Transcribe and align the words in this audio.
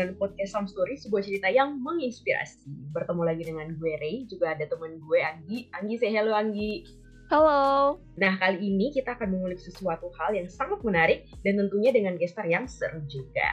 dengan 0.00 0.16
podcast 0.16 0.56
Some 0.56 0.64
Story, 0.64 0.96
sebuah 0.96 1.20
cerita 1.20 1.52
yang 1.52 1.76
menginspirasi. 1.84 2.64
Bertemu 2.96 3.22
lagi 3.28 3.42
dengan 3.44 3.68
gue 3.76 3.92
Ray, 4.00 4.24
juga 4.24 4.56
ada 4.56 4.64
teman 4.64 4.96
gue 4.96 5.20
Anggi. 5.20 5.68
Anggi, 5.76 5.94
say 6.00 6.08
hello 6.08 6.32
Anggi. 6.32 6.88
Halo. 7.28 8.00
Nah, 8.16 8.40
kali 8.40 8.64
ini 8.64 8.88
kita 8.96 9.14
akan 9.14 9.36
mengulik 9.36 9.60
sesuatu 9.60 10.08
hal 10.16 10.32
yang 10.32 10.48
sangat 10.48 10.80
menarik 10.80 11.28
dan 11.44 11.60
tentunya 11.60 11.92
dengan 11.92 12.16
gestar 12.16 12.48
yang 12.48 12.64
seru 12.64 13.04
juga. 13.12 13.52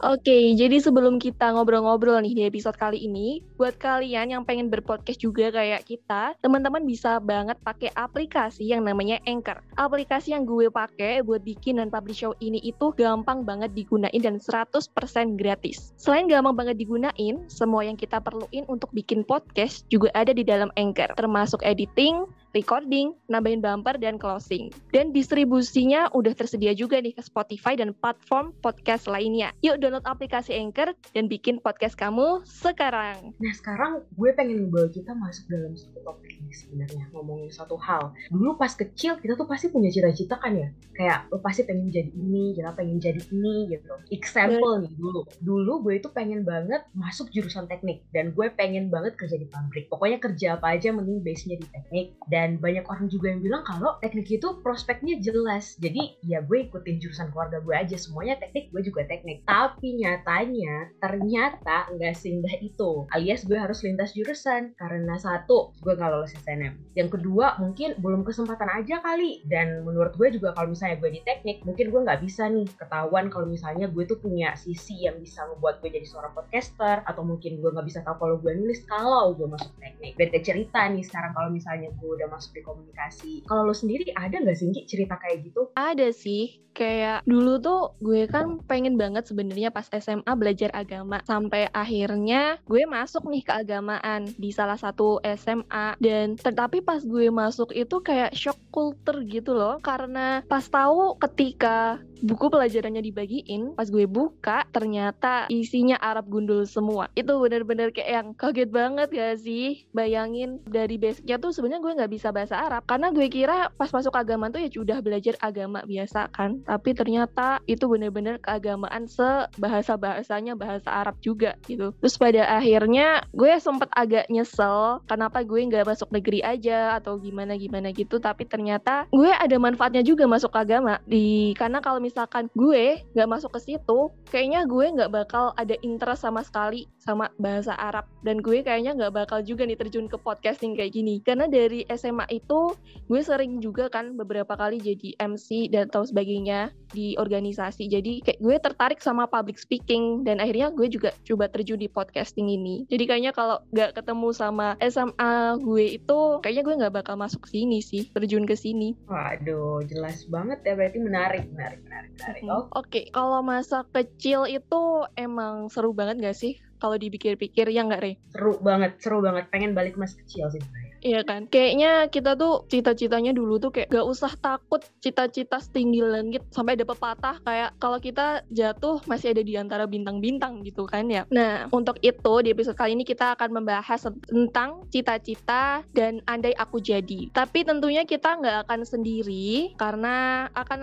Oke, 0.00 0.56
jadi 0.56 0.80
sebelum 0.80 1.20
kita 1.20 1.52
ngobrol-ngobrol 1.52 2.24
nih 2.24 2.32
di 2.32 2.42
episode 2.48 2.72
kali 2.72 3.04
ini, 3.04 3.44
buat 3.60 3.76
kalian 3.76 4.32
yang 4.32 4.42
pengen 4.48 4.72
berpodcast 4.72 5.20
juga 5.20 5.52
kayak 5.52 5.84
kita, 5.84 6.32
teman-teman 6.40 6.88
bisa 6.88 7.20
banget 7.20 7.60
pakai 7.60 7.92
aplikasi 7.92 8.64
yang 8.64 8.80
namanya 8.80 9.20
Anchor. 9.28 9.60
Aplikasi 9.76 10.32
yang 10.32 10.48
gue 10.48 10.72
pakai 10.72 11.20
buat 11.20 11.44
bikin 11.44 11.84
dan 11.84 11.92
publish 11.92 12.24
show 12.24 12.32
ini 12.40 12.64
itu 12.64 12.96
gampang 12.96 13.44
banget 13.44 13.76
digunain 13.76 14.20
dan 14.24 14.40
100% 14.40 14.88
gratis. 15.36 15.92
Selain 16.00 16.24
gampang 16.24 16.56
banget 16.56 16.80
digunain, 16.80 17.44
semua 17.52 17.84
yang 17.84 18.00
kita 18.00 18.24
perluin 18.24 18.64
untuk 18.72 18.88
bikin 18.96 19.20
podcast 19.20 19.84
juga 19.92 20.08
ada 20.16 20.32
di 20.32 20.48
dalam 20.48 20.72
Anchor, 20.80 21.12
termasuk 21.12 21.60
editing, 21.60 22.24
recording, 22.50 23.14
nambahin 23.30 23.62
bumper, 23.62 23.94
dan 23.98 24.18
closing. 24.18 24.74
Dan 24.90 25.14
distribusinya 25.14 26.10
udah 26.10 26.34
tersedia 26.34 26.74
juga 26.74 26.98
nih 26.98 27.14
ke 27.14 27.22
Spotify 27.22 27.78
dan 27.78 27.94
platform 27.94 28.50
podcast 28.58 29.06
lainnya. 29.06 29.54
Yuk 29.62 29.78
download 29.78 30.06
aplikasi 30.06 30.58
Anchor 30.58 30.94
dan 31.14 31.30
bikin 31.30 31.62
podcast 31.62 31.94
kamu 31.94 32.42
sekarang. 32.42 33.32
Nah, 33.38 33.52
sekarang 33.54 34.02
gue 34.18 34.30
pengen 34.34 34.66
membawa 34.66 34.90
kita 34.90 35.14
masuk 35.14 35.46
dalam 35.46 35.72
satu 35.78 36.02
topik 36.02 36.42
ini 36.42 36.52
sebenarnya, 36.52 37.04
ngomongin 37.14 37.50
satu 37.54 37.78
hal. 37.78 38.10
Dulu 38.32 38.58
pas 38.58 38.74
kecil, 38.74 39.22
kita 39.22 39.38
tuh 39.38 39.46
pasti 39.46 39.70
punya 39.70 39.92
cita-cita 39.92 40.40
kan 40.42 40.58
ya? 40.58 40.68
Kayak, 40.96 41.30
lo 41.30 41.38
pasti 41.40 41.64
pengen 41.64 41.88
jadi 41.88 42.10
ini, 42.12 42.58
kita 42.58 42.74
pengen 42.74 42.98
jadi 42.98 43.22
ini, 43.30 43.70
gitu. 43.70 43.94
Example 44.10 44.84
nih, 44.84 44.92
dulu. 44.98 45.20
Dulu 45.40 45.72
gue 45.86 45.94
itu 46.02 46.08
pengen 46.12 46.42
banget 46.42 46.82
masuk 46.92 47.30
jurusan 47.30 47.70
teknik, 47.70 48.02
dan 48.10 48.34
gue 48.34 48.46
pengen 48.52 48.90
banget 48.90 49.14
kerja 49.14 49.38
di 49.38 49.46
pabrik. 49.48 49.86
Pokoknya 49.88 50.18
kerja 50.18 50.48
apa 50.58 50.76
aja, 50.76 50.90
mending 50.92 51.22
base-nya 51.22 51.56
di 51.56 51.66
teknik. 51.70 52.06
Dan 52.28 52.39
dan 52.40 52.56
banyak 52.56 52.88
orang 52.88 53.12
juga 53.12 53.28
yang 53.28 53.44
bilang 53.44 53.60
kalau 53.68 54.00
teknik 54.00 54.40
itu 54.40 54.48
prospeknya 54.64 55.20
jelas. 55.20 55.76
Jadi 55.76 56.16
ya 56.24 56.40
gue 56.40 56.72
ikutin 56.72 56.96
jurusan 56.96 57.28
keluarga 57.36 57.60
gue 57.60 57.76
aja. 57.76 58.00
Semuanya 58.00 58.40
teknik 58.40 58.72
gue 58.72 58.80
juga 58.80 59.04
teknik. 59.04 59.44
Tapi 59.44 60.00
nyatanya 60.00 60.88
ternyata 61.04 61.92
nggak 61.92 62.16
seindah 62.16 62.56
itu. 62.64 63.04
Alias 63.12 63.44
gue 63.44 63.60
harus 63.60 63.84
lintas 63.84 64.16
jurusan. 64.16 64.72
Karena 64.80 65.20
satu 65.20 65.76
gue 65.84 65.92
nggak 65.92 66.08
lolos 66.08 66.32
SNM 66.32 66.96
yang 66.96 67.12
kedua 67.12 67.60
mungkin 67.60 68.00
belum 68.00 68.24
kesempatan 68.24 68.72
aja 68.72 69.04
kali. 69.04 69.44
Dan 69.44 69.84
menurut 69.84 70.16
gue 70.16 70.32
juga 70.32 70.56
kalau 70.56 70.72
misalnya 70.72 70.96
gue 70.96 71.12
di 71.12 71.20
teknik 71.20 71.60
mungkin 71.68 71.92
gue 71.92 72.00
nggak 72.08 72.24
bisa 72.24 72.48
nih. 72.48 72.64
Ketahuan 72.72 73.28
kalau 73.28 73.44
misalnya 73.52 73.84
gue 73.92 74.08
tuh 74.08 74.16
punya 74.16 74.56
sisi 74.56 75.04
yang 75.04 75.20
bisa 75.20 75.44
membuat 75.44 75.84
gue 75.84 75.92
jadi 75.92 76.08
seorang 76.08 76.32
podcaster. 76.32 77.04
Atau 77.04 77.20
mungkin 77.20 77.60
gue 77.60 77.68
nggak 77.68 77.84
bisa 77.84 78.00
tahu 78.00 78.16
kalau 78.16 78.36
gue 78.40 78.56
nulis 78.56 78.80
kalau 78.88 79.36
gue 79.36 79.44
masuk 79.44 79.76
teknik. 79.76 80.16
Beda 80.16 80.40
cerita 80.40 80.88
nih 80.88 81.04
sekarang 81.04 81.36
kalau 81.36 81.52
misalnya 81.52 81.92
gue 81.92 82.10
udah 82.16 82.29
masuk 82.30 82.54
di 82.54 82.62
komunikasi. 82.62 83.42
Kalau 83.44 83.66
lo 83.66 83.74
sendiri 83.74 84.14
ada 84.14 84.38
nggak 84.38 84.56
sih 84.56 84.70
cerita 84.86 85.18
kayak 85.18 85.50
gitu? 85.50 85.74
Ada 85.74 86.14
sih. 86.14 86.69
Kayak 86.80 87.28
dulu 87.28 87.60
tuh 87.60 87.92
gue 88.00 88.24
kan 88.24 88.56
pengen 88.64 88.96
banget 88.96 89.28
sebenarnya 89.28 89.68
pas 89.68 89.84
SMA 89.92 90.32
belajar 90.32 90.72
agama. 90.72 91.20
Sampai 91.28 91.68
akhirnya 91.68 92.56
gue 92.64 92.88
masuk 92.88 93.28
nih 93.28 93.44
ke 93.44 93.52
agamaan 93.52 94.32
di 94.40 94.48
salah 94.48 94.80
satu 94.80 95.20
SMA 95.36 96.00
dan 96.00 96.40
tetapi 96.40 96.80
pas 96.80 97.04
gue 97.04 97.28
masuk 97.28 97.76
itu 97.76 98.00
kayak 98.00 98.32
shock 98.32 98.56
culture 98.72 99.20
gitu 99.28 99.52
loh. 99.52 99.76
Karena 99.84 100.40
pas 100.48 100.64
tahu 100.64 101.20
ketika 101.20 102.00
buku 102.20 102.52
pelajarannya 102.52 103.00
dibagiin 103.00 103.72
pas 103.72 103.88
gue 103.88 104.04
buka 104.04 104.68
ternyata 104.72 105.48
isinya 105.52 106.00
Arab 106.00 106.32
gundul 106.32 106.64
semua. 106.64 107.12
Itu 107.12 107.36
bener-bener 107.40 107.92
kayak 107.92 108.08
yang 108.08 108.28
kaget 108.32 108.72
banget 108.72 109.08
gak 109.12 109.36
sih? 109.40 109.84
Bayangin 109.92 110.60
dari 110.64 110.96
basicnya 110.96 111.36
tuh 111.36 111.52
sebenarnya 111.52 111.84
gue 111.84 111.92
nggak 112.00 112.12
bisa 112.12 112.28
bahasa 112.32 112.56
Arab. 112.56 112.88
Karena 112.88 113.12
gue 113.12 113.28
kira 113.28 113.68
pas 113.76 113.92
masuk 113.92 114.16
agama 114.16 114.48
tuh 114.48 114.64
ya 114.64 114.72
sudah 114.72 115.04
belajar 115.04 115.36
agama 115.44 115.84
biasa 115.84 116.32
kan 116.32 116.60
tapi 116.70 116.94
ternyata 116.94 117.58
itu 117.66 117.90
bener-bener 117.90 118.38
keagamaan 118.38 119.10
sebahasa 119.10 119.98
bahasanya 119.98 120.54
bahasa 120.54 120.86
Arab 120.86 121.18
juga 121.18 121.58
gitu. 121.66 121.90
Terus 121.98 122.14
pada 122.14 122.46
akhirnya 122.46 123.26
gue 123.34 123.50
sempet 123.58 123.90
agak 123.90 124.30
nyesel 124.30 125.02
kenapa 125.10 125.42
gue 125.42 125.66
nggak 125.66 125.82
masuk 125.82 126.14
negeri 126.14 126.46
aja 126.46 127.02
atau 127.02 127.18
gimana 127.18 127.58
gimana 127.58 127.90
gitu. 127.90 128.22
Tapi 128.22 128.46
ternyata 128.46 129.10
gue 129.10 129.28
ada 129.28 129.56
manfaatnya 129.58 130.06
juga 130.06 130.30
masuk 130.30 130.54
agama. 130.54 131.02
Di 131.10 131.52
karena 131.58 131.82
kalau 131.82 131.98
misalkan 131.98 132.46
gue 132.54 133.02
nggak 133.18 133.28
masuk 133.28 133.50
ke 133.58 133.74
situ, 133.74 134.08
kayaknya 134.30 134.62
gue 134.70 134.86
nggak 134.94 135.10
bakal 135.10 135.50
ada 135.58 135.74
interest 135.82 136.22
sama 136.22 136.46
sekali 136.46 136.86
sama 137.02 137.28
bahasa 137.42 137.74
Arab. 137.76 138.06
Dan 138.22 138.38
gue 138.40 138.62
kayaknya 138.62 138.94
nggak 138.94 139.26
bakal 139.26 139.42
juga 139.42 139.66
nih 139.66 139.76
terjun 139.76 140.06
ke 140.06 140.16
podcasting 140.16 140.78
kayak 140.78 140.94
gini. 140.94 141.18
Karena 141.20 141.50
dari 141.50 141.82
SMA 141.90 142.30
itu 142.30 142.78
gue 143.10 143.20
sering 143.20 143.58
juga 143.58 143.90
kan 143.90 144.14
beberapa 144.14 144.54
kali 144.54 144.78
jadi 144.78 145.18
MC 145.18 145.72
dan 145.74 145.90
atau 145.90 146.06
sebagainya 146.06 146.49
di 146.90 147.14
organisasi. 147.14 147.86
Jadi 147.86 148.20
kayak 148.26 148.40
gue 148.42 148.56
tertarik 148.58 149.00
sama 149.00 149.30
public 149.30 149.56
speaking 149.56 150.26
dan 150.26 150.42
akhirnya 150.42 150.74
gue 150.74 150.90
juga 150.90 151.14
coba 151.22 151.46
terjun 151.46 151.78
di 151.78 151.86
podcasting 151.86 152.50
ini. 152.50 152.84
Jadi 152.90 153.04
kayaknya 153.06 153.32
kalau 153.32 153.62
nggak 153.70 153.94
ketemu 153.94 154.28
sama 154.34 154.74
SMA 154.82 155.58
gue 155.62 155.84
itu 156.02 156.18
kayaknya 156.42 156.62
gue 156.66 156.74
nggak 156.82 156.94
bakal 157.02 157.14
masuk 157.14 157.46
sini 157.46 157.78
sih 157.78 158.10
terjun 158.10 158.44
ke 158.44 158.58
sini. 158.58 158.98
Waduh, 159.06 159.86
jelas 159.86 160.26
banget 160.26 160.58
ya 160.66 160.74
berarti 160.74 160.98
menarik, 160.98 161.46
menarik, 161.54 161.80
menarik 161.86 162.10
menarik 162.18 162.42
Oh. 162.50 162.66
Oke, 162.74 162.90
okay. 162.90 163.04
kalau 163.14 163.44
masa 163.44 163.86
kecil 163.94 164.48
itu 164.48 165.06
emang 165.14 165.70
seru 165.70 165.94
banget 165.94 166.18
gak 166.18 166.36
sih? 166.36 166.58
Kalau 166.80 166.96
dipikir-pikir 166.96 167.68
ya 167.68 167.84
nggak, 167.84 168.00
Re? 168.00 168.12
Seru 168.32 168.56
banget, 168.64 168.96
seru 169.04 169.20
banget. 169.20 169.52
Pengen 169.52 169.76
balik 169.76 170.00
masa 170.00 170.16
kecil 170.24 170.48
sih. 170.48 170.62
Iya 171.00 171.24
kan? 171.24 171.48
Kayaknya 171.48 172.12
kita 172.12 172.36
tuh 172.36 172.68
cita-citanya 172.68 173.32
dulu 173.32 173.56
tuh 173.56 173.72
kayak 173.72 173.88
gak 173.88 174.06
usah 174.06 174.32
takut 174.36 174.84
cita-cita 175.00 175.56
setinggi 175.56 176.04
langit 176.04 176.44
sampai 176.52 176.76
ada 176.76 176.84
pepatah 176.84 177.40
kayak 177.40 177.72
kalau 177.80 177.96
kita 177.96 178.44
jatuh 178.52 179.00
masih 179.08 179.32
ada 179.32 179.40
di 179.40 179.56
antara 179.56 179.88
bintang-bintang 179.88 180.60
gitu 180.60 180.84
kan 180.84 181.08
ya. 181.08 181.24
Nah, 181.32 181.72
untuk 181.72 181.96
itu 182.04 182.32
di 182.44 182.52
episode 182.52 182.76
kali 182.76 182.92
ini 182.92 183.08
kita 183.08 183.32
akan 183.32 183.60
membahas 183.60 184.12
tentang 184.28 184.84
cita-cita 184.92 185.80
dan 185.96 186.20
andai 186.28 186.52
aku 186.60 186.78
jadi. 186.84 187.32
Tapi 187.32 187.64
tentunya 187.64 188.04
kita 188.04 188.36
nggak 188.36 188.68
akan 188.68 188.80
sendiri 188.84 189.72
karena 189.80 190.46
akan 190.52 190.80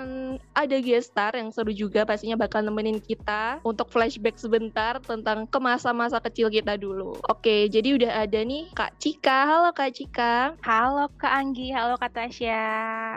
ada 0.58 0.78
gestar 0.82 1.38
yang 1.38 1.54
seru 1.54 1.70
juga 1.70 2.10
pastinya 2.10 2.34
bakal 2.34 2.66
nemenin 2.66 2.98
kita 2.98 3.62
untuk 3.62 3.94
flashback 3.94 4.42
sebentar 4.42 4.98
tentang 5.06 5.46
ke 5.46 5.60
masa-masa 5.62 6.18
kecil 6.18 6.50
kita 6.50 6.74
dulu. 6.74 7.22
Oke, 7.30 7.70
jadi 7.70 7.94
udah 7.94 8.12
ada 8.26 8.42
nih 8.42 8.74
Kak 8.74 8.98
Cika. 8.98 9.46
Halo 9.46 9.70
Kak 9.78 9.94
Cika. 9.94 10.07
Cika. 10.08 10.56
Halo 10.64 11.12
Kak 11.20 11.34
Anggi, 11.36 11.68
halo 11.76 12.00
Kak 12.00 12.16
Tasya. 12.16 12.64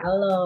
Halo. 0.03 0.39